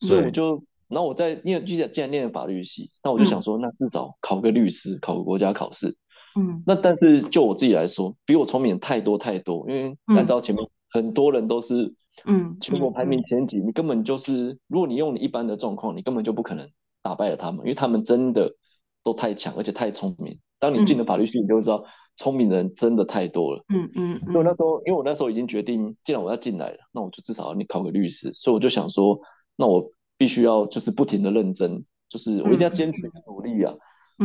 [0.00, 5.96] 所以我就，然后我在念既然既然念法律系，那我就想说，那至少考个律师，考个国家考试。
[6.36, 11.94] 嗯，那但是就我自己来说，比我聪明太多太多，因为按照前面很多人都是，
[12.24, 16.68] 嗯，全国排名前几，你根本就是，如果你用你一般的状况，你根本就不可能
[17.02, 18.54] 打败了他们，因为他们真的
[19.02, 20.38] 都太强，而且太聪明。
[20.58, 21.84] 当你进了法律系，你就知道
[22.16, 23.62] 聪明的人真的太多了。
[23.68, 24.18] 嗯嗯。
[24.32, 28.32] 所以那时候，因为我那时候已经决定，既然我要进来了，那我就至少要你考个律师。
[28.32, 29.18] 所以我就想说，
[29.56, 33.74] 那我必须要就是不停的认真，就是我一定要坚持努力啊。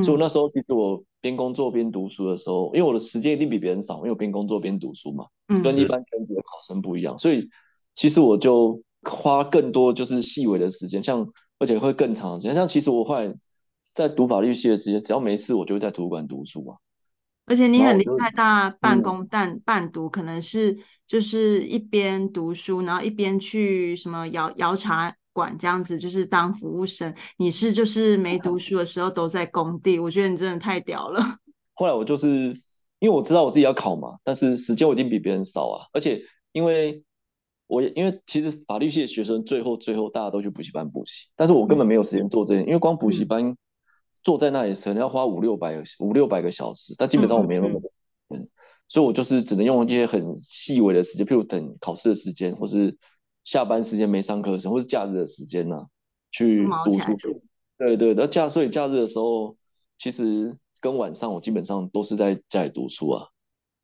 [0.02, 7.50] 所以那时候其实我边工作边读书的时候，因为我的时间一定比别人少，因为我边工作边读书嘛，跟一般全职的考生不一样，所以
[7.96, 12.54] 其实我就花更多就是细微的时间，像而且会更长的时间。
[12.54, 13.34] 像其实我后来
[13.94, 16.78] 在读法律系的时间，只要没事，我就会在图书馆读书啊。
[17.46, 25.16] 而且你很厉害，大半工但半读，可能是就是一边读书，然后一边去什么摇摇茶。
[25.34, 31.22] 管这样子就是当服务生，你是就是没读书的时候都在工地，我觉得你真的太屌了。
[31.76, 32.30] 后来我就是
[33.00, 37.04] 因为我知道我自己要考嘛，但是时间我一定比别人少啊，而且因为
[37.68, 43.56] 我因为其实法律系的学生最后最后大家都去补习班补习，但是我根本没有时间做这些，因为光补习班
[44.24, 47.92] 坐在那里可能要花五六百五六百个小时，但基本上我没那么多，
[48.30, 48.50] 嗯，
[48.88, 52.98] 所以我就是只能用一些很细微的时间，譬如等考试的时间，或是
[53.50, 55.88] 下班时间没上课的时候，或是假日的时间呢、啊，
[56.30, 57.42] 去读书。
[57.78, 59.56] 对对，那假所以假日的时候，
[59.98, 63.28] 其实跟晚上我基本上都是在家里读书啊，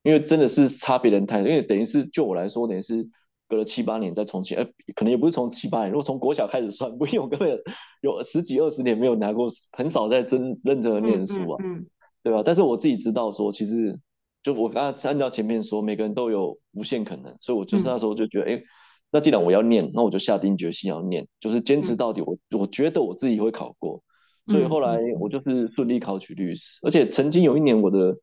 [0.03, 3.09] 因为真的是差别人太，因为等于是就我来说，等于是。
[3.47, 7.47] 隔了七八年再重启，哎，可能也不是从七八年，如果从国小开始算，不因为我根本
[8.01, 11.85] 有十几二十年没有拿过，很少在真认真的念书啊，嗯，嗯，嗯，
[12.23, 12.41] 对吧？
[12.43, 13.95] 但是我自己知道说，其实
[14.41, 18.63] 就我刚刚按照前面说，每个人都有无限可能，所以我就是那时候就觉得，哎、嗯，
[19.15, 22.37] 那既然我要念，那我就下定决心要念，就是坚持到底我。
[22.51, 24.03] 我我觉得我自己会考过，
[24.47, 28.13] 所以后来我就是顺利考取律师，而且曾经有一年我的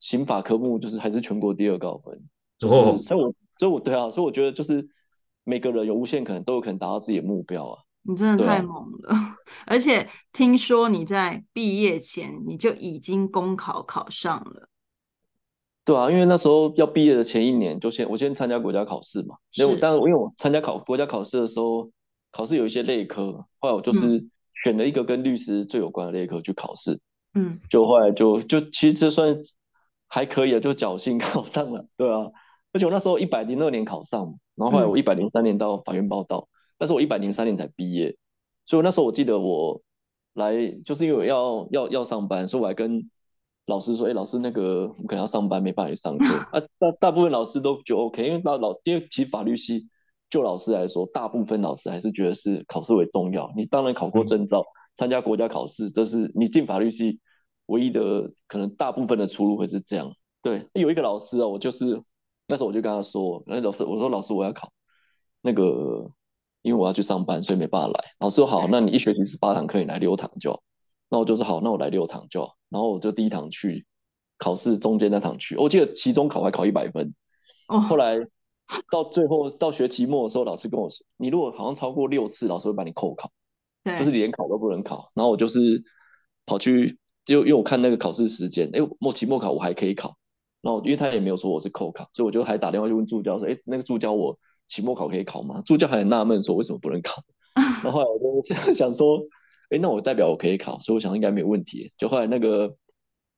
[0.00, 2.22] 刑法科目就是还是全国第二高分，
[2.58, 3.32] 就是在我。
[3.56, 4.86] 所以，我对啊，所以我觉得就是
[5.44, 7.78] 每个人有无限可能，都有可能达到自己的目标啊。
[8.02, 14.68] 你真的太猛了，啊、 而且听说你在毕业前你就已经公考考上了。
[15.84, 19.36] 对啊，因为那时候要毕业的前一年，就先我先参加国家考试嘛。
[19.56, 21.90] 因为，但是因为我参加考国家考试的时候，
[22.32, 24.24] 考试有一些类科，后来我就是
[24.64, 26.98] 选了一个跟律师最有关的类科去考试。
[27.34, 29.36] 嗯，就后来就就其实算
[30.08, 31.86] 还可以啊，就侥幸考上了。
[31.96, 32.30] 对啊。
[32.72, 38.16] 而且我那时候一百零二年考上，然后后来我一百零三年到法院报到，嗯、但是我一百零三年才毕业，
[38.66, 39.80] 所以那时候我记得我
[40.32, 43.08] 来就是因为要要要上班，所以我还跟
[43.66, 46.60] 老师说，哎、欸，老师那个我可能要上班，没办法去上课 啊。
[46.78, 49.84] 大大部分老师都就 OK，因为老老因为其实法律系
[50.30, 53.52] 就老师来说，大部分老师还是觉得是考试为重要。
[53.56, 54.64] 你当然考过证照，
[54.96, 57.20] 参、嗯、加国家考试，这是你进法律系
[57.66, 60.12] 唯一的可能，大部分的出路会是这样。
[60.42, 62.02] 对，有一个老师啊，我就是。
[62.46, 64.70] 那时候我就跟他说：“那老师，我说老师，我要考
[65.40, 66.10] 那个，
[66.60, 70.62] 因为我要去上班，所以没办法来。”老师说：“好，那你一学期十八堂课，你来六堂就好。”
[71.08, 73.86] 那我就说：“好，那我来六堂就好。”然后我就第一堂去
[74.38, 77.14] 考试，中间那堂去，我记得期中考还考一百分。
[77.68, 77.80] 哦。
[77.80, 78.16] 后来
[78.90, 83.30] 到最后到学期末的时候，老师跟我说：“你如果好像超过六次，老师会把你扣考，
[83.84, 85.84] 就是连考都不能考。”然后我就是
[86.46, 90.16] 跑去，就因为我看那个考试时间，哎，末期末考我还可以考。
[90.62, 97.22] 然后，因为他也没有说我是扣考，所以我就还打电话去问助教说：“哎，那个助教，我期末考可以考吗？”助教还很纳闷说：“为什么不能考？
[97.84, 99.20] ”然后后来我就 想说
[99.70, 102.76] ：“哎，那我代表我可以考，所以我想应该没有问题。”就后来那个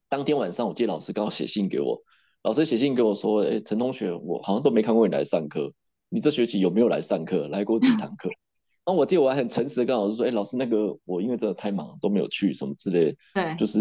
[0.08, 2.00] 当天晚上，我记得老师刚好写信给我，
[2.42, 5.72] 老师写信给我说：“哎，陈同学，我好像都没看过你来上课，
[6.08, 7.48] 你这学期有没有来上课？
[7.48, 8.28] 来过几堂课？
[8.86, 13.80] ”然后我记得我还很诚实的跟老师说：“哎，老师，那个我因为真的太忙都没有去，什么之类的。”对，就是，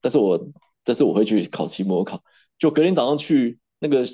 [0.00, 0.48] 但是我
[0.84, 2.22] 但是我会去考期末考。
[2.58, 4.04] 就隔天早上去那个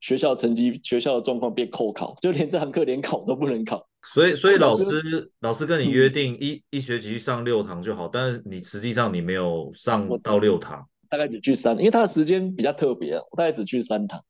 [0.00, 3.86] 学校成绩，学校的状况变扣考，就连这堂课连考都不能考。
[4.04, 14.22] 所以，所以老师老师跟你约定一、嗯、一学期上六堂就好，但是你实际上你没有上到六堂，大概只去三，因为他的时间比较特别，我大概只去三堂。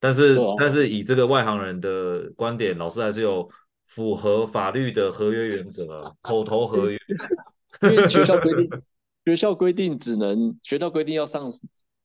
[0.00, 3.48] 但是，啊、但是以这个外行人的观点，老师还是有
[3.86, 6.98] 符合法律的合约原则，口头合约。
[7.82, 8.82] 因为学校规定，
[9.24, 11.50] 学校规定只能学校规定要上。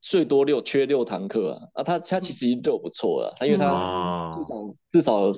[0.06, 5.32] 最多六缺六堂课啊，啊他他其实已经对我不错了，他因为他至少、嗯、至少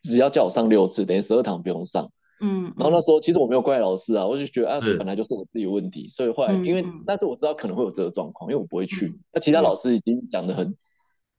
[0.00, 2.10] 只要叫我上六次，等于十二堂不用上。
[2.40, 9.18] 嗯，然后那时候其实我没有怪老师啊，我就觉得啊本来就是我自己的问题，所以后来因为、嗯、但是我知道可能会有这个状况，因为我不会去。
[9.32, 10.74] 那、嗯、其他老师已经讲得很，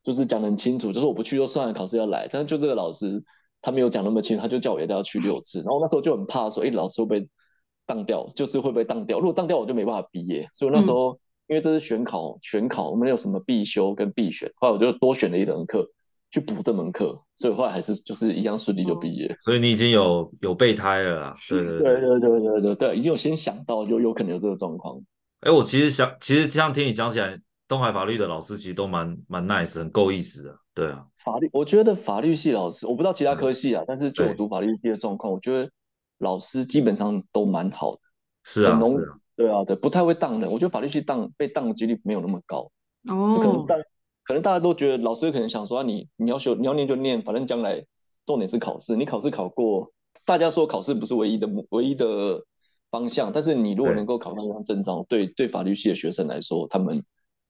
[0.03, 2.27] 就是讲得很清楚，就是我不去就算了，考试要来。
[2.31, 3.23] 但是就这个老师
[3.61, 5.59] 他没有讲那么清楚，他就叫我一定要去六次。
[5.59, 7.29] 然后那时候就很怕说，哎、欸，老师会不会
[7.85, 8.27] 当掉？
[8.35, 9.19] 就是会不会当掉？
[9.19, 10.47] 如果当掉，我就没办法毕业。
[10.53, 11.13] 所以那时候。
[11.13, 11.19] 嗯
[11.49, 15.89] 因为这是选考，选考我们有什么必修跟必选，后来我就多选了一堂课
[16.31, 19.35] 去补这门课，所以后来还是就是一样顺利就毕业。
[19.39, 24.99] 所以你已经有有备胎了啦，对对对对对对对对对，已经有先想到就有可能有这个状况。
[25.41, 30.55] 哎，我其实想，其实这样听你讲起来，东海法律的老师其实都蛮蛮 nice，很够意思的。
[30.73, 35.69] 对啊，法律我觉得法律系老师，我不知道其他科系啊，但是就我读法律系的状况，我觉得
[36.19, 37.99] 老师基本上都蛮好的。
[38.43, 39.17] 是啊，是啊。
[39.35, 40.49] 对啊，对，不太会当的。
[40.49, 42.69] 我觉得法律系当被当的几率没有那么高。
[43.07, 43.75] 哦，可能大，
[44.29, 47.83] 可能大家都觉得老师可能想说，啊、你你要学，你要念就念，反正将来
[48.27, 48.95] 重点是考试。
[48.95, 49.91] 你考试考过，
[50.23, 52.43] 大家说考试不是唯一的唯一的
[52.91, 57.03] 方向，但是你如果能够考上一张证照，对对法律系的学生来说，他们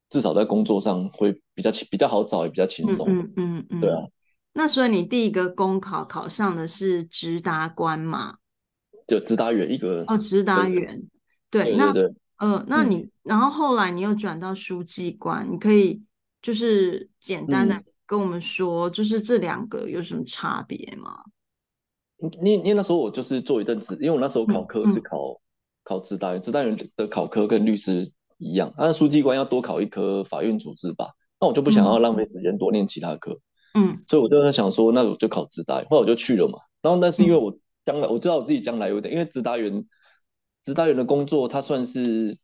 [0.08, 3.10] 至少在工作上会比较比较好找，也比较轻松。
[3.10, 4.08] 嗯嗯嗯，对啊。
[4.54, 8.38] 那所以你第一个公考考上的是直达官嘛？
[9.06, 11.10] 就直达员一个哦，直达员。
[11.50, 11.94] 对，那
[12.38, 16.02] 呃，那你、嗯、然后后来你又转到书记官，你可以
[16.42, 21.24] 就是简单的跟我们说，就是这两个有什么差别吗？
[22.42, 25.40] 因因为那时候我就是做一阵子，因为我那时候考科是考、
[25.84, 33.40] 考执达员，执达员的考科跟律师一样，那书记官要多考一科法院组织吧，那我就不想要浪费时间多念其他科，
[33.74, 36.60] 嗯，所以我就在想说，那我就考执达员，后来我就去了嘛。
[36.82, 39.86] 然后但是因为我将来我知道我自己将来有点，因为执达员，
[40.64, 42.38] 执达员的工作，它算是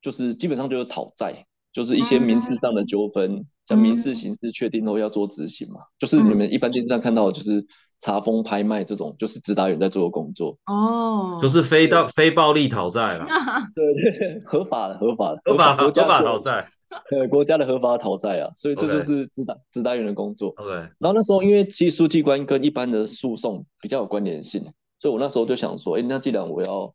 [0.00, 1.46] 就是基本上就是讨债。
[1.72, 7.64] 就是一些民事上的纠纷，像民事、刑事确定后要做执行嘛，就是你们一般电视上看到的，就是
[8.00, 10.58] 查封、拍卖这种，就是执达员在做的工作。
[10.66, 13.26] 哦，就是非到非暴力讨债了。
[13.74, 16.68] 对对，合法的，合法的，合法合法讨债。
[17.08, 20.48] 对，国家的合法讨债啊，所以这就是执达执达员的工作。
[20.56, 20.72] OK。
[20.98, 24.62] 然后那时候因为其实书记官跟一般的诉讼比较有关联性，
[24.98, 26.92] 所以我那时候就想说，哎，那既然我要。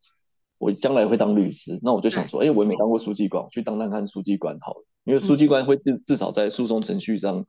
[0.58, 4.86] 我将来会当律师，那我就想说，哎，我也没当过书记官，我去当当看书记官好了。
[5.04, 7.46] 因为书记官会至至少在诉讼程序上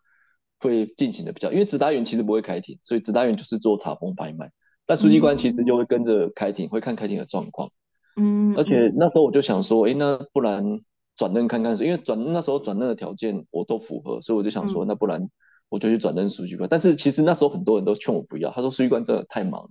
[0.58, 4.50] 会进行的比较，因为执达员其实不会开庭，所以执达员就是做查封拍卖，
[4.84, 7.68] 但书记官其实就会跟着开庭，会看开庭的状况。
[8.16, 10.80] 嗯，而且那时候我就想说，哎，那不然
[11.16, 15.30] 转任看看，因为转那时候转任的条件我都符合，所以我就想说，那不然
[15.68, 16.68] 我就去转任书记官。
[16.68, 19.70] 但是其实那时候很多人都劝我不要，他说书记官真的太忙。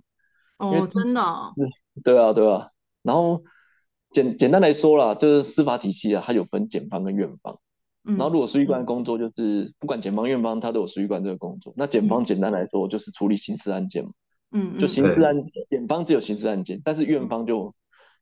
[0.58, 1.22] 哦，真的？
[2.02, 2.70] 对啊，对啊。
[3.06, 3.42] 然后
[4.10, 7.58] 简简单来说啦，就是司法体系啊，它有分检方跟院方。
[8.08, 9.34] 嗯、然后如果书记官工作就是、
[9.64, 11.72] 嗯、不管检方院方，他都有书记官这个工作。
[11.76, 14.10] 那检方简单来说就是处理刑事案件嘛。
[14.52, 15.34] 嗯，就刑事案，
[15.68, 17.74] 检方只有刑事案件，但是院方就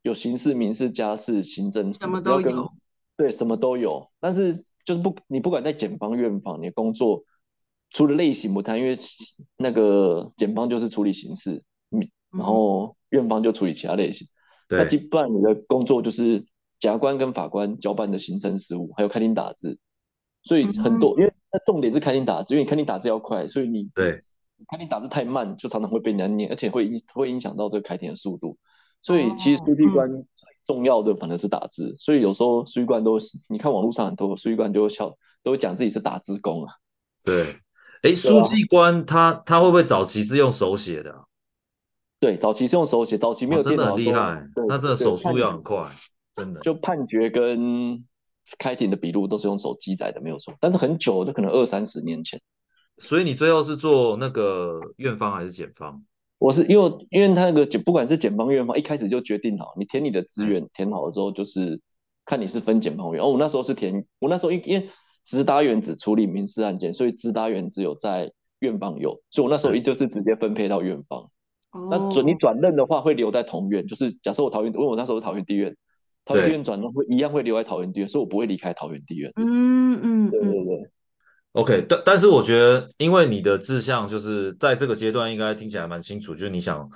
[0.02, 2.70] 有刑事、民事、家事、行政什么都有。
[3.16, 4.08] 对，什么都有。
[4.20, 7.22] 但是就是不，你不管在检方、院方，你的工作
[7.90, 8.96] 除了类型不谈，因为
[9.58, 11.62] 那个检方就是处理刑事，
[12.32, 14.26] 然后院方就处理其他类型。
[14.68, 16.40] 那基本上你的工作就是
[16.78, 19.78] 检察官跟法官交办的行政事务，还有开庭打字，
[20.42, 24.20] 所以很多，因为那重点是开庭打字，因为你开庭打字要快，所以你对
[24.68, 28.56] 开庭打字太慢，就常常会被人家念，而且会影会影响到这个开庭的速度。
[29.00, 30.08] 所以其实书记官
[30.64, 33.18] 重要的反而是打字，所以有时候书记官都
[33.50, 36.72] 你看网络上很多书记官都会笑，都会讲自己是打字工啊。
[37.22, 37.56] 对，
[38.02, 41.24] 哎，书记官他他会不会早期是用手写的啊？
[42.24, 44.48] 对，早期是用手写，早期没有电脑，真的很厉害。
[44.66, 45.86] 那这个手速要很快，
[46.34, 46.60] 真的。
[46.60, 48.02] 就判决跟
[48.58, 50.54] 开庭的笔录都是用手机载的，没有错。
[50.58, 52.40] 但是很久，就可能二三十年前。
[52.96, 56.02] 所以你最后是做那个院方还是检方？
[56.38, 61.78] 我是因为因为他那个检，不管是检方院方，一开始就决定好，你填你的资源，填好了之后就是
[62.24, 63.22] 看你是分检方院。
[63.22, 64.88] 哦，我那时候是填，我那时候因因为
[65.22, 71.30] 直达员只处理民事案件，所以直达员只有在院方有，所以我那时候一就是直接分配到院方。
[71.90, 75.76] 那准你转任的话，会留在同院，就是假设我桃园，因为我那时候是桃园地院，
[76.24, 79.32] 桃园地院转任会一样会留在桃园地院，所以我不会离开桃园地院。
[79.36, 80.90] 嗯嗯，对对对。
[81.52, 86.88] OK，但但是我觉得，因为你的志向就是在这个阶段应该听起来蛮清楚，就是你想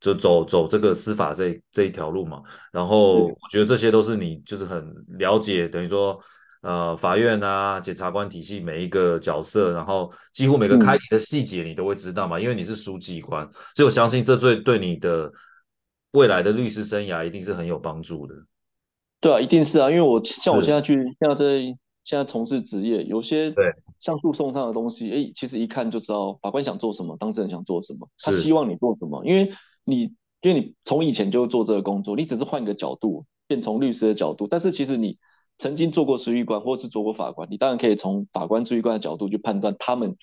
[0.00, 2.42] 就走走这个司法这这一条路嘛。
[2.72, 4.84] 然后我觉得这些都是你就是很
[5.18, 6.18] 了解，等于说。
[6.62, 15.30] 呃，法院啊，检察官体系每一个角色，然后几乎每个开庭的细节你都会知道嘛，嗯、因为你是书记官，所以我相信这对对你的
[16.12, 18.34] 未来的律师生涯一定是很有帮助的。
[19.20, 21.60] 对啊，一定是啊，因为我像我现在去现在在
[22.02, 29.52] 现在从事职业，有些对像诉讼上的东西，哎，其实一看就知道法官想做什么，当事人想做什么，他希望你做什么，因为
[29.84, 30.02] 你
[30.40, 35.16] 因为你从以前就做这个工作，你只是换一个角度，变从律师的角度，但是其实你。
[35.58, 40.16] 曾经做过书记官，或是做过法官，你当然可以从法官、书记官的角度去判断他们，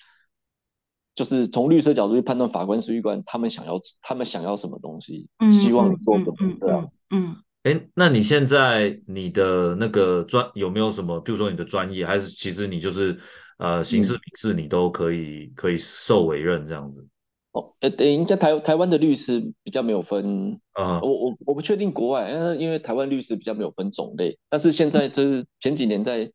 [1.14, 11.20] 就是从律师的角度去判断法官、书记官他们想要他们想要什么东西，嗯、希望你做什么，对啊，嗯，哎、欸，那你现在你的那个专有没有什么？
[11.20, 13.18] 比如说你的专业，还是其实你就是
[13.58, 17.06] 呃刑事、民事你都可以、嗯、可以受委任这样子？
[17.54, 26.28] 哦，呃，等一下，台台湾的律师比较没有分啊，我我我不确定国外，因为因为台湾律师比较没有分种类，但是现在就是前几年在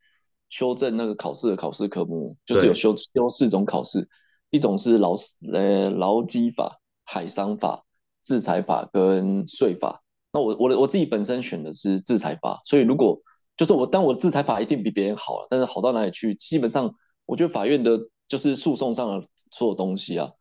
[0.47, 4.07] 修正那个考试的考试科目，就是有修修四种考试，
[4.49, 5.17] 一种是劳
[5.51, 7.84] 呃劳基法、海商法、
[8.24, 10.01] 制裁法跟税法。
[10.32, 13.20] 那我我的我自己本身选的是制裁法，所以如果
[13.57, 16.34] 就是我但我制裁法一定比别人好了，但是好到哪里去？
[16.36, 16.89] 基本上
[17.26, 20.32] 我觉得法院的就是诉讼上的所有东西啊。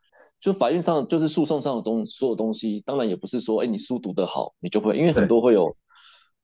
[0.40, 5.76] 就法院上，就是诉讼上的东所有东西，当然也不是说，哎，你书读得好，你就会，因为很多会有，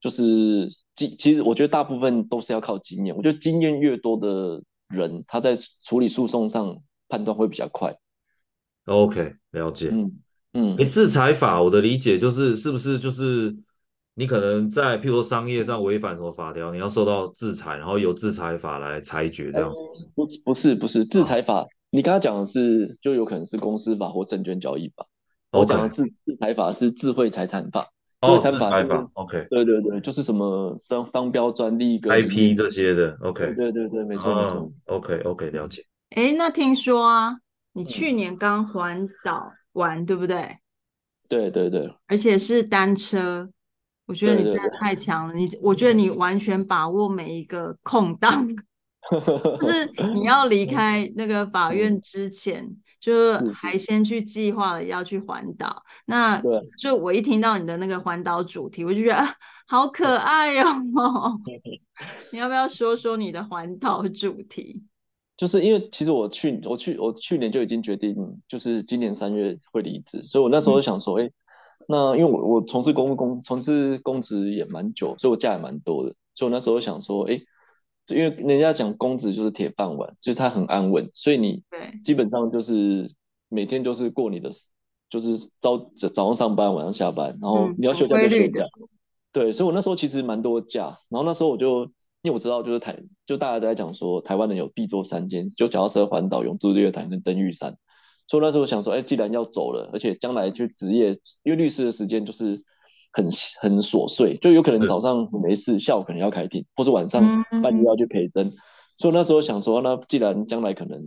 [0.01, 3.17] 就是经，其实我觉得大部分都是要靠经验。
[3.17, 6.77] 我觉得经验越多的人，他在处理诉讼上
[7.09, 7.97] 判断会比较快。
[8.87, 9.91] OK，了解。
[9.93, 10.13] 嗯
[10.55, 13.57] 嗯，你，制裁法，我的理解就是，是不是就是
[14.15, 20.09] 你可能在譬如说商业上违反什么法条，你要受到制裁，然后由制裁法来裁决这样子？
[20.15, 21.67] 不不是不是制裁法。
[21.95, 25.07] 啊你刚刚讲的是，就有可能是公司法或证券交易法。
[25.53, 25.61] Okay.
[25.61, 27.89] 我讲的是制裁法是智慧财产法，
[28.23, 35.85] 智慧财产法，智法，OK，对对对，就是什么商商标专利跟 IP 这些的，OK，对对对，没错、哦、没错，OK OK，了解。
[36.17, 37.37] 哎，那听说啊，
[37.75, 40.59] 你去年刚环岛玩，嗯、对不对？
[41.29, 43.49] 对对对，而且是单车，
[44.07, 48.45] 我觉得你现在太强了，对对对，你，我觉得你完全把握每一个空档。
[49.61, 52.67] 就是你要离开那个法院之前，
[52.99, 55.83] 就是还先去计划了要去环岛。
[56.07, 56.43] 那
[56.79, 59.35] 就我一听到你的那个环岛主题，我就觉得啊，
[59.67, 60.81] 好可爱哦。
[62.33, 64.83] 你要不要说说你的环岛主题？
[65.37, 68.17] 就是因为其实我去我去我去年就已经决定，
[68.49, 71.33] 就是今年三月会离职，所以我那时候想说，哎、嗯，
[71.89, 77.39] 那因为我我从事公公从事公职也蛮久，所以我假也蛮多的，所以我那时候想说，哎。
[78.09, 81.63] 因为人家讲公子就是铁饭碗，所以他很安稳，所以你
[82.03, 83.11] 基本上就是
[83.49, 84.51] 每天就是过你的，
[85.09, 88.65] 就是早早上上班，晚上下班，然后你要休假就休假。
[89.33, 91.85] 对，所以我那时候其实蛮多假，然后那时候我就
[92.21, 97.77] 因为我知道就是台，就大家都在讲说台湾人有必做三件，就脚踏车环岛、永驻日月潭跟登玉山，
[98.29, 102.61] 所以那时候我想说，哎，既然要走了，而且将来去职业，因为律师的时间就是。
[103.15, 103.25] 很
[103.61, 107.23] 很琐碎，就有可能早上没事，下午可能要开庭，或是晚上
[107.62, 108.53] 半夜要去陪诊。
[108.97, 111.01] 所以那时候想说，那既然将来可能，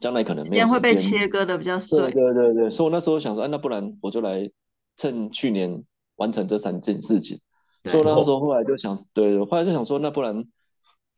[0.00, 2.10] 将来可能没有时间，会被切割的比较碎。
[2.10, 4.50] 对对对对，所以我那时候想说，哎，那不然我就来
[4.96, 5.84] 趁去年
[6.16, 7.38] 完成这三件事情。
[7.84, 10.42] 所以那时候后来就想，对，后来就想说，那不然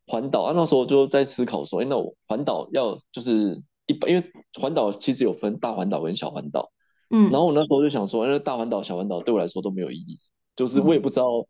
[0.08, 6.72] 环岛啊，那时候就在思考说，哎，那我环岛要就是一般，因为环岛其实有分大环岛跟小环岛。
[7.10, 10.18] 嗯，然后我那时候就想说，因为大环岛、小环岛对我来说都没有意义，
[10.56, 11.46] 就是我也不知道，嗯、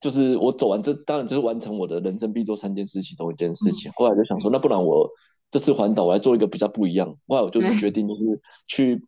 [0.00, 3.90] 就是我走完这，当然就是完成我的人生必做三件事其中一件事情。
[3.90, 5.08] 嗯、后来就想说，那不然我
[5.50, 7.16] 这次环岛我来做一个比较不一样。
[7.26, 8.22] 后来我就是决定，就是
[8.68, 9.04] 去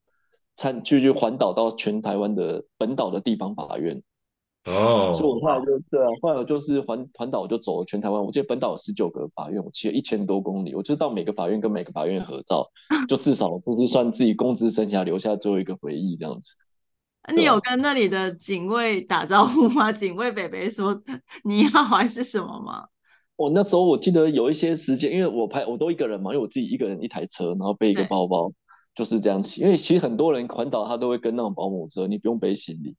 [0.56, 4.02] 参去去环岛到全台湾的本岛的地方法院。
[4.64, 8.24] 哦，oh, 所以我后来就对啊，后来就是环环岛，我就走了全台湾。
[8.24, 12.70] 我记得本岛有十九个法院，我骑了一千多公里，我就到每个法院跟每个法院合照，
[13.08, 16.54] 就至少不是算自己公职生涯留下最后一个回忆这样子。
[17.34, 19.90] 你有跟那里的警卫打招呼吗？
[19.92, 21.02] 警卫北北说
[21.42, 22.84] 你好还是什么吗？
[23.34, 28.52] 我那时候我记得有一些时间，因为我拍我都一个人嘛，因为我自己一个人一台车，然后背一个包包，
[28.94, 29.60] 就是这样骑。
[29.62, 32.94] 因为其实很多人环岛他都会跟那种保姆车，你不用背行李。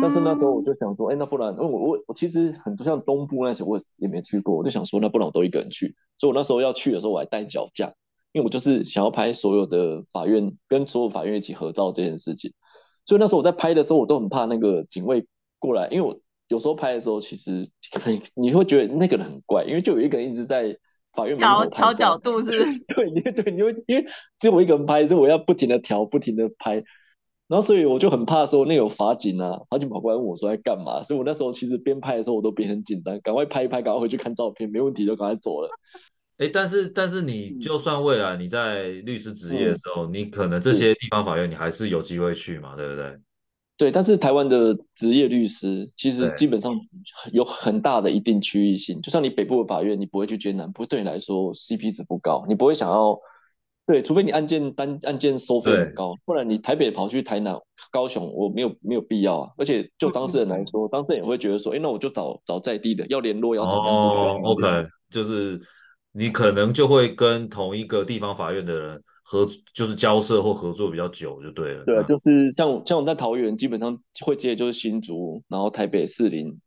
[0.00, 5.94] 但是那时候我就想说，哎、欸，那不然，因为我我我其实很多像东部那些我也没去过，我就想说，那不然我都一个人去。
[6.16, 7.92] 所以我那时候要去的时候，我还带脚架，
[8.32, 12.52] 因为我就是想要拍所有的法院跟所有法院一起合照这件事情。
[13.04, 15.26] 所以那时候我在拍的时候，我都很怕那个警卫
[15.58, 16.18] 过来，因为我
[16.48, 20.74] 有时候拍的时候，其实很你会觉得那个人很怪，因为就有一个人一直在
[21.12, 22.78] 法院调调角度，是不是？
[22.94, 24.06] 对，因为对，你会因为
[24.38, 26.82] 只有我一个人拍，所以我要不停的调，不停的拍。
[27.46, 35.68] 然后，所以我就很怕说那有法警啊，法警跑过来问我说在干嘛，所以我那时候其实边拍的时候我都边很紧张，赶快拍一拍，赶快回去看照片，没问题就赶快走了。
[36.38, 43.14] 哎，但是但是你就算未来你在律师职业的时候，嗯、你可能这些地方法院你还是有机会去嘛，对不对？
[43.76, 46.74] 对，但是台湾的职业律师其实基本上
[47.30, 53.20] 有很大的一定区域性，就像你北部的法院，你不会去接南部，对你来说 CP 值不高，你不会想要。
[53.86, 57.54] 对，除非你案件单案件收费很高，不然你台北跑去台南、
[57.90, 59.52] 高雄，我没有没有必要啊。
[59.58, 64.24] 而且就当事人来说，嗯、当事人也会觉得说，哎，那我就找找在地的，要联络要找联络。
[64.24, 65.60] 哦，OK，就是
[66.12, 71.84] 你可能就会跟同一个地方法院的人合，就是交涉或合作比较久就对了。
[71.84, 76.58] 对，就是像像我在桃园，基本上会接的就是新竹，然后台北、士林、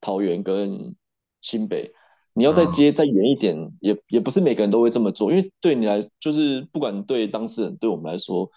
[0.00, 0.94] 桃园跟
[1.40, 1.92] 新北。
[2.34, 8.50] 你要再接再远一点，嗯、也也不是每个人都会这么做，因为对你来，就是不管对当事人，对我们来说，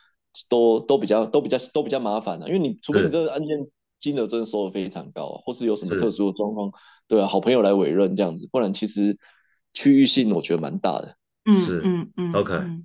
[0.47, 2.47] 都都比较都比较都比较麻烦的、啊。
[2.47, 3.57] 因为你除非你这个案件
[3.99, 6.71] 金额真的收的非常高，是或是有什么特殊的状况，
[7.07, 9.17] 对啊，好朋友来委任这样子，不然其实
[9.73, 11.17] 区域性我觉得蛮大的。
[11.45, 12.83] 嗯是嗯嗯，OK，嗯，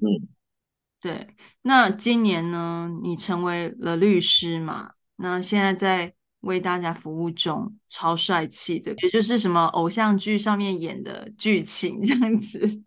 [1.00, 1.28] 对。
[1.62, 4.92] 那今年呢，你成为了律师嘛？
[5.16, 6.14] 那现在在。
[6.40, 12.82] 为大家服务中，超帅气的，也就是什么偶像剧上面演的剧情这样子。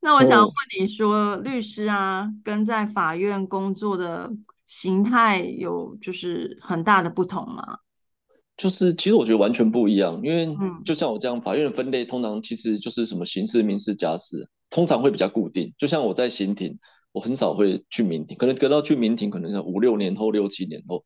[0.00, 4.30] 那我想问你说，哦、律师啊，跟在法院工作的
[4.66, 7.78] 形态有就是很大的不同吗？
[8.56, 10.48] 就是其实我觉得完全不一样，因为
[10.84, 15.72] 就像我这样，法院的分类通常其实就是什么刑事、民事、家事，通常会比较固定。
[15.78, 16.78] 就像我在刑庭，
[17.12, 21.04] 我很少会去民庭，可能隔到去民庭，可能是五六年后、六七年后。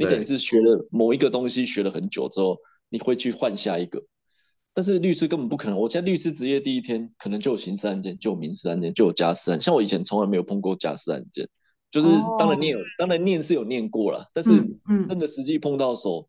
[0.00, 2.56] 你等于是学了某一个东西，学了很久之后，
[2.88, 4.02] 你会去换下一个。
[4.72, 5.78] 但是律师根本不可能。
[5.78, 9.60] 我现在律师职业第一天，可能就有刑事案件，就有民事案件，就有家事案。
[9.60, 11.46] 像我以前从来没有碰过家事案件，
[11.90, 14.50] 就是当然念有，当然念是有念过了，但是
[15.06, 16.26] 真的实际碰到手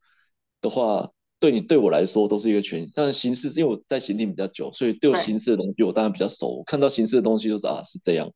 [0.59, 1.09] 的话，
[1.39, 2.85] 对你对我来说都是一个全。
[2.93, 6.57] 但是刑事，因为我在刑庭比较久，所以对我刑事的东西我当然比较熟。
[6.57, 8.29] 我看到刑事的东西就是啊是这样，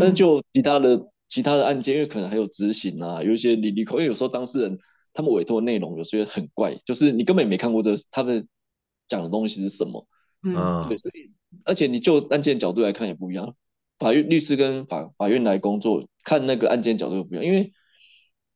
[0.00, 0.98] 但是就其他的
[1.32, 4.78] 其他的案件，因为可能还有执行啊，有一些你你可，因为有时候当事人
[5.14, 8.46] 他们委托内容有些很怪，就是你根本也没看过这他们
[9.08, 10.06] 讲的东西是什么。
[10.42, 11.32] 嗯，对，所以
[11.64, 13.56] 而且你就案件角度来看也不一样。
[13.98, 17.72] 法院律师跟法法院来工作，看那个案件角度不一样，因为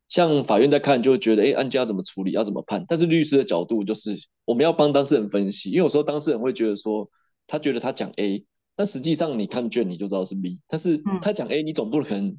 [0.07, 2.85] 像法院在看，就会觉得，哎，案件要怎么处理，要怎么判。
[2.87, 7.09] 但是律师的角度就是，我们要帮当事人分析，因为有时候当事人会觉得说，
[7.47, 12.37] 他觉得他讲 A，但实际上你看卷你就知道是 B，但是他讲 A，你总不可能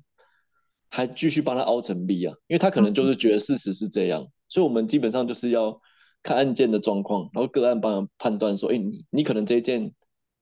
[0.89, 5.79] 还继续帮他凹成 B 啊，因为他可能就是觉得事实是这样，所以我们基本上就是要
[6.23, 9.91] 看案件的状况，然后个案帮他判断说，哎，你你可能这一件，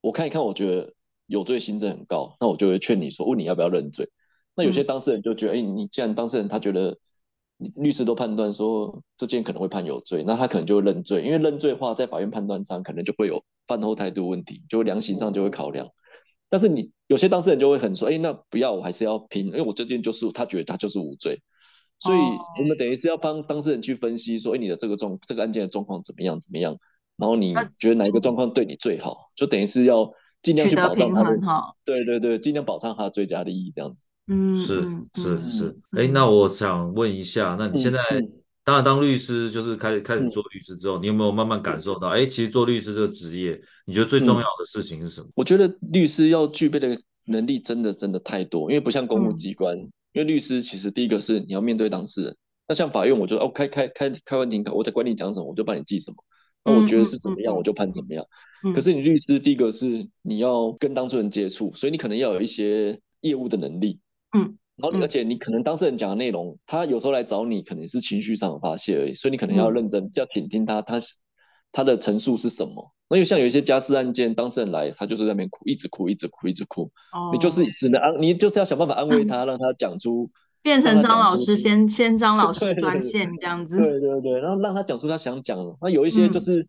[0.02, 0.94] 我看一看，我觉得。
[1.28, 4.08] 有罪心证很高，那我就会劝你说，问你要不要认罪。
[4.56, 6.96] 那有些当事人就觉得，哎、你既然当事人他觉得，
[7.78, 11.24] 律师都判断说这件可能会判有罪，那他可能就会认罪。
[11.24, 15.90] 因为认罪的话，在法院判断上可能就会有犯后态度问题，就会量刑上就会考量。
[16.50, 21.42] 但是你有些当事人就会很说，哎、欸，那不要，我还是要拼，因为我这件就是他觉得他就是无罪。
[22.00, 26.78] 所以我们等于是要帮当事人去分析说，哎、欸，你的这个状这个案件的状况怎么样怎么样，
[27.18, 30.12] 然后你觉得哪一个状况对你最好，就等于是要。
[30.42, 31.40] 尽量去保障他的，
[31.84, 34.06] 对对对，尽量保障他的最佳利益，这样子。
[34.28, 34.84] 嗯，是
[35.16, 35.80] 是是。
[35.98, 38.00] 哎，那我想问一下，那你现在
[38.66, 45.28] 当然当律师，就是开始开始做律师之后，你有没有慢慢感受到，哎，其实做律师这个职业，你觉得最重要的事情是什么？
[45.36, 52.38] 我觉得律师要具备的能力真的真的太多，因为不像公务机关，因为律师其实第一个是你要面对当事人，
[52.68, 56.18] 那像法院，我就哦开开开开完庭，我在管你讲什么，我就帮你记什么。
[56.68, 58.26] 那我觉得是怎么样，我就判怎么样。
[58.64, 64.00] 嗯嗯、可是你律师，第一个是你要跟当事人接触，所以你可能要有一些业务的能力。
[64.36, 70.98] 嗯，然后而且你可能当事人讲的内容，他有时候来找你，可能是情绪上的发泄而已，所以你可能要认真，要倾听他，他
[71.72, 72.92] 他的陈述是什么。
[73.08, 76.92] 那又像有一些家事案件，当事人来，他就是在那边哭，一直哭，一直哭，一直哭。
[77.14, 80.30] 哦，你就是只能安，你就是要想办法安慰他，嗯、让他讲出。
[80.62, 85.78] 变成张老师先先张老 师专线这样子，对对对，然后让他讲出他想讲的。
[85.80, 86.68] 那有一些就是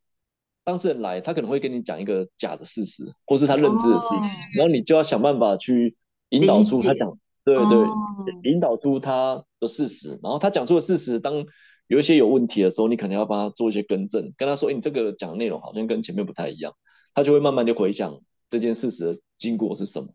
[0.64, 4.18] 当事人来，他可能会跟你讲一个假的事实，或是他认知的事情，
[4.58, 5.96] 然后你就要想办法去
[6.28, 7.10] 引导出他讲，
[7.46, 10.18] 对对，引导出他的事实。
[10.22, 11.46] 然后他讲出的事实，当
[11.88, 16.74] 有一些有问题的时候，你可能要帮他做一些更正，跟他说：“哎，你这个讲的内容好像跟前面不太一样。”
[17.14, 18.20] 他就会慢慢就回想
[18.50, 20.08] 这件事实的经过是什么。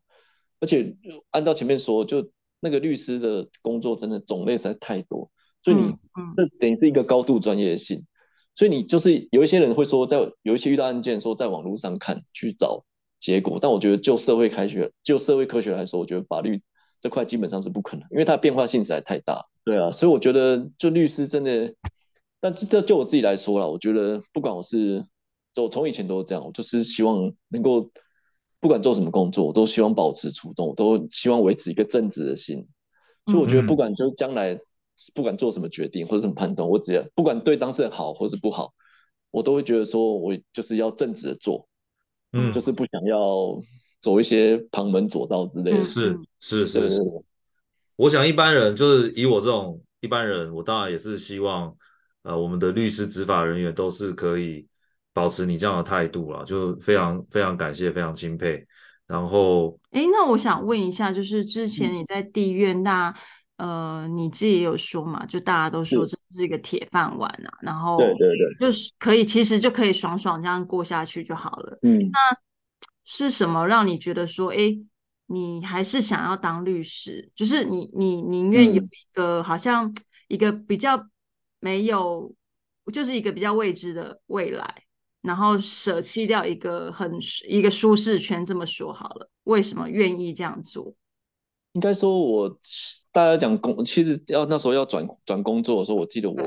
[0.59, 0.95] 而且
[1.31, 2.29] 按照前面说，就。
[2.63, 5.31] 那个律师的工作真的种类实在太多，
[5.63, 5.95] 所以你
[6.37, 8.05] 这等于是一个高度专业性。
[8.53, 12.85] 所以你就是有一些人会说，在有一些遇到案件，说在网络上看去找
[13.17, 16.61] 结果，但我觉得就社会科学、就社会科学来说，我觉得法律
[17.01, 19.43] 这块基本上是不可能，因为它变化性实在太大。
[19.65, 21.73] 对啊，所以我觉得就律师真的，
[22.39, 25.05] 但这就我自己来说啦，我觉得不管我是，
[25.53, 27.91] 就从以前都是这样，我就是希望能够。
[28.61, 32.63] 不管做什么工作，我都希望保持初衷，我都希望维持一个正直的心。
[33.25, 34.55] 所以我觉得，不管就是将来，
[35.15, 38.71] 不管做什么决定或者什么判断，我只要不管对当事人好或是不好，
[39.31, 41.67] 我都会觉得说我就是要正直的做，
[42.33, 43.59] 嗯，就是不想要
[44.01, 45.81] 走一些旁门左道之类的。
[45.81, 47.01] 是是是是，
[47.95, 51.73] 我想一般人就是以我这种一般人，我当然也是希望，
[52.23, 54.67] 呃，我们的律师执法人员都是可以。
[55.13, 58.65] 保持你这样的态度了，就非常非常感谢，非常钦佩。
[59.05, 63.13] 然后，哎，那我想问一下，就是之前你在地院，那、
[63.57, 71.77] 嗯、呃，你自己也有说嘛，就大家都说这是一个铁饭碗啊，然后对对对，就是可以，其实就可以爽爽这样过下去就好了。
[71.81, 72.17] 嗯，那
[73.13, 74.79] 是什么让你觉得说，哎，
[75.25, 77.29] 你还是想要当律师？
[77.35, 79.93] 就是你你宁愿有一个好像
[80.29, 81.09] 一个比较
[81.59, 82.33] 没有，
[82.93, 84.83] 就是一个比较未知的未来。
[85.21, 90.95] 然后舍弃掉一个很一个舒适圈，这么说好了，为什么愿意这样做？
[91.73, 92.57] 应该说我，我
[93.11, 96.37] 大家讲工，其实要那时候要转转工作的时候，我记得我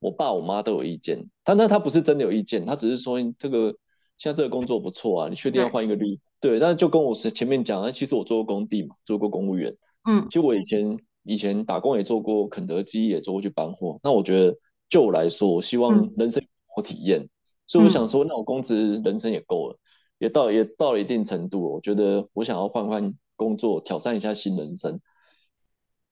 [0.00, 3.74] 我爸我妈都有意见，但那他不是真的有意见，他只是说这个
[4.16, 6.18] 现在这个工作不错啊，你确定要换一个律？
[6.40, 9.76] 对，对，但是就跟我是前面讲，那其实我做过工地嘛，做过公务员，
[10.08, 14.56] 嗯，其实我以前以前打工也做过肯德基，也做过去搬货，那我觉得
[14.88, 16.42] 就我来说，我希望人生
[16.76, 17.20] 有体验。
[17.20, 17.28] 嗯
[17.66, 19.80] 所以我想说，那我工资人生也够了，嗯、
[20.18, 25.00] 也到也到了一定程度，我觉得我想要换换工作，挑战一下新人生。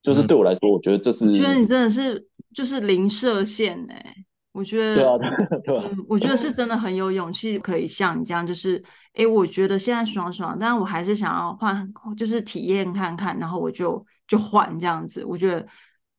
[0.01, 1.27] 就是对我来说，我觉得这是。
[1.29, 4.25] 我觉得你真的是就是零设限哎、欸。
[4.53, 5.17] 我觉得，对啊，
[5.65, 8.81] 对啊，嗯，我觉得是真的很有勇气，可以像你这样，就是，
[9.13, 15.25] 哎，我觉得现在爽爽，但是我还是想要换，就是体验看看，然后我就就换这样子。
[15.25, 15.65] 我觉得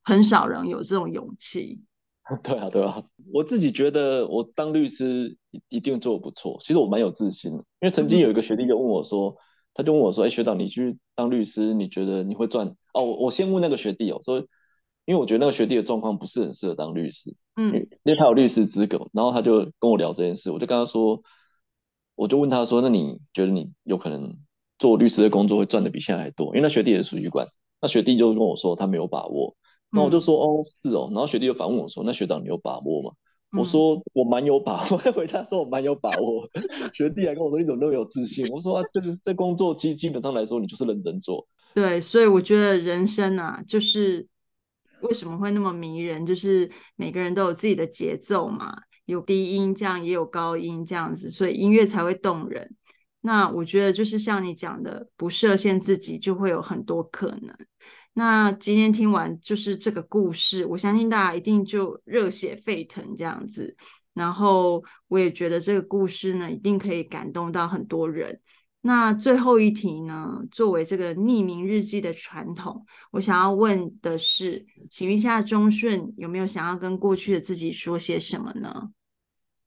[0.02, 1.80] 很少人有这种勇气。
[2.42, 3.00] 对啊，对啊，
[3.32, 5.36] 我自己觉得我当律师
[5.68, 6.56] 一定做的不错。
[6.58, 9.36] 其实我蛮有自信的，因为曾经有一个学弟就问我说，嗯、
[9.74, 12.66] 他就问我说，哎，学长，你去当律师，你觉得你会赚？
[12.94, 14.44] 哦，我我先问那个学弟哦，说。
[15.06, 21.22] 因为我觉得那个学弟的状况不是很适合当律师，嗯，因为他有律师资格，然后他就跟我聊这件事，我就跟他说，
[22.14, 24.34] 我就问他说，那你觉得你有可能
[24.78, 26.46] 做律师的工作会赚的比现在还多？
[26.48, 27.46] 因为那学弟也是书记官，
[27.82, 29.54] 那学弟就跟我说他没有把握，
[29.90, 33.12] 那我就说、嗯、哦是哦，然后学弟又反问我说，那学长你有把握吗？
[33.52, 36.48] 嗯、我说我蛮有把握， 回答说我蛮有把握，
[36.94, 38.48] 学弟还跟我说你怎么那么有自信？
[38.48, 44.26] 我说啊，这个这工作其实基本上来说你就是认真做，对，所以我觉得人生啊就是。
[45.02, 46.24] 为什么会那么迷人？
[46.24, 48.74] 就是每个人都有自己的节奏嘛，
[49.04, 52.74] 有低音这样，也有高音这样子，所以音乐才会动人。
[53.20, 57.56] 那我觉得就是像你讲的，不设限自己，就会有很多可能。
[58.12, 63.76] 那今天听完就是这个故事，我相信大家一定就热血沸腾这样子。
[64.12, 68.40] 然后我也觉得这个故事呢，一定可以感动到很多人。
[68.82, 70.40] 那最后一题呢？
[70.52, 78.90] 作为这个匿名日记的传统，我想要问的是，请问一下钟顺有没有想要跟过去的自己说些什么呢？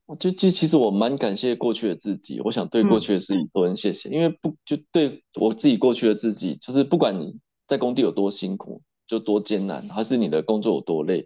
[0.05, 11.23] 我就其其实我蛮感谢过去的自己，我想对过去的自己多人谢谢，嗯、因为不就对我自己过去的自己，就是不管你在工地有多辛苦，就多艰难，还是你的工作有多累，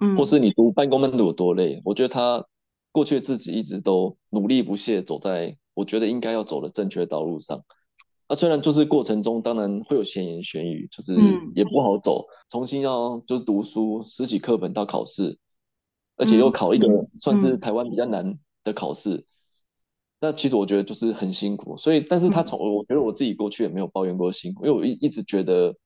[0.00, 2.46] 嗯，或是你读半工半读有多累，我觉得他
[2.92, 5.56] 过去的自己一直都努力不懈走在。
[5.74, 7.62] 我觉得应该要走的正确道路上，
[8.28, 11.14] 那、啊、虽然就是过程中当然会有闲言闲语，就是
[11.54, 15.38] 也不好走，嗯、重新要就是读书，拾起课本到考试，
[16.16, 16.88] 而且又考一个
[17.22, 19.24] 算是台湾比较难的考试，嗯、
[20.20, 21.76] 那其实我觉得就是很辛苦。
[21.76, 25.76] 所以，但是他从我觉得我自己过去也没有抱怨过辛苦，因为我一一直觉得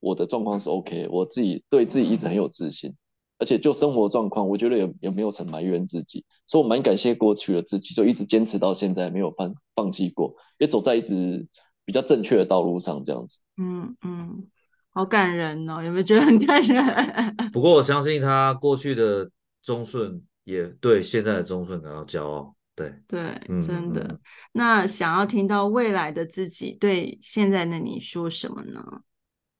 [0.00, 2.94] 我的状况是 OK，我自己对自己一直很有自信。
[3.38, 11.48] 而且就生活状况，我觉得也也没有曾埋怨自己，所以我蛮感谢过去的自己，就一直坚持到现在，没有放放弃过，也走在一直
[11.90, 13.40] 比较正确的道路上，这样子。
[13.56, 14.46] 嗯嗯，
[14.90, 16.80] 好感人哦，有没有觉得很感人？
[17.50, 19.28] 不过我相信他过去的
[19.60, 22.54] 忠顺也对现在的忠顺感到骄傲。
[22.76, 23.20] 对对，
[23.60, 24.02] 真的。
[24.08, 24.18] 嗯、
[24.52, 28.80] 那想要听到未来的自己对现在的你说什么呢？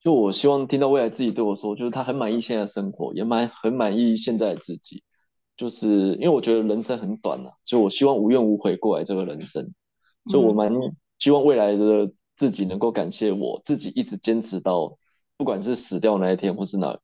[0.01, 5.03] 就我希望听到未来自己对我说，就是他很满意现在生活，也蛮很满意现在的自己。
[5.57, 9.68] 就是因为我觉得人生很短呐、啊，就我希望无怨无悔过来这个人生。
[10.31, 10.70] 就我蛮
[11.18, 12.11] 希望未来的
[12.41, 14.97] 自己能够感谢我自己一直坚持到，
[15.36, 16.99] 不管是死掉那一天或是哪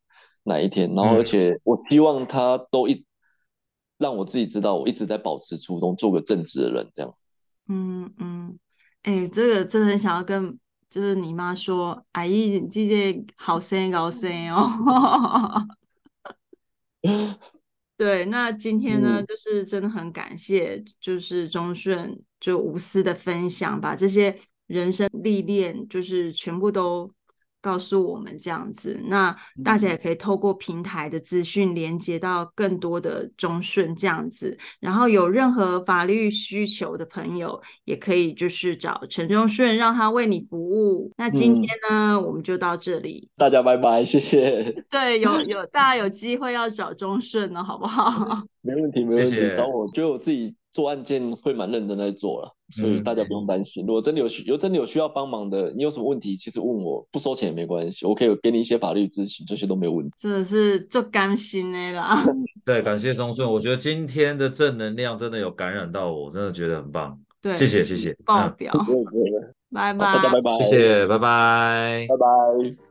[0.44, 3.04] 哪一天，然后而且我希望他都一
[3.98, 7.12] 让我自己知道，我一直在保持初衷，做个正直的人，这样。
[7.68, 8.58] 嗯嗯，
[9.02, 10.58] 哎、欸，这个真的很想要跟。
[10.88, 15.66] 就是你妈说：“阿姨，这些好声高声哦。
[17.98, 27.10] ”对，那今天呢，嗯、就是真的很感谢，就是忠顺就无私的分享，把这些人生历练，就是全部都。
[27.58, 41.10] 告诉我们这样子，那大家也可以透过平台的资讯连接到更多的中顺这样子，然后有任何法律需求的朋友，也可以就是找陈忠顺，让他为你服务。
[41.16, 44.62] 那今天呢，嗯、我们就到这里，大家拜拜，谢谢。
[44.88, 48.44] 对，有有大家有机会要找中顺呢，好不好？
[48.62, 50.54] 没问题，没问题，谢谢找我，觉得我自己。
[50.76, 53.82] 做案件会蛮认真在做了，所以大家不用担心。
[53.82, 60.12] 嗯、如果真的有需，有真的有需要帮忙的，你有什么问题，其实问我不收钱也没关系，我可以给你一些法律咨询，这些都没有问题。
[60.20, 62.22] 真的是做甘心的啦。
[62.62, 67.18] 对，感谢钟顺，我觉得今天的正能量真的有感染到我，真的觉得很棒。
[67.40, 68.14] 对，谢谢谢谢。
[68.26, 68.70] 爆表。
[69.72, 72.85] 拜拜，拜拜，谢谢，拜拜，拜拜。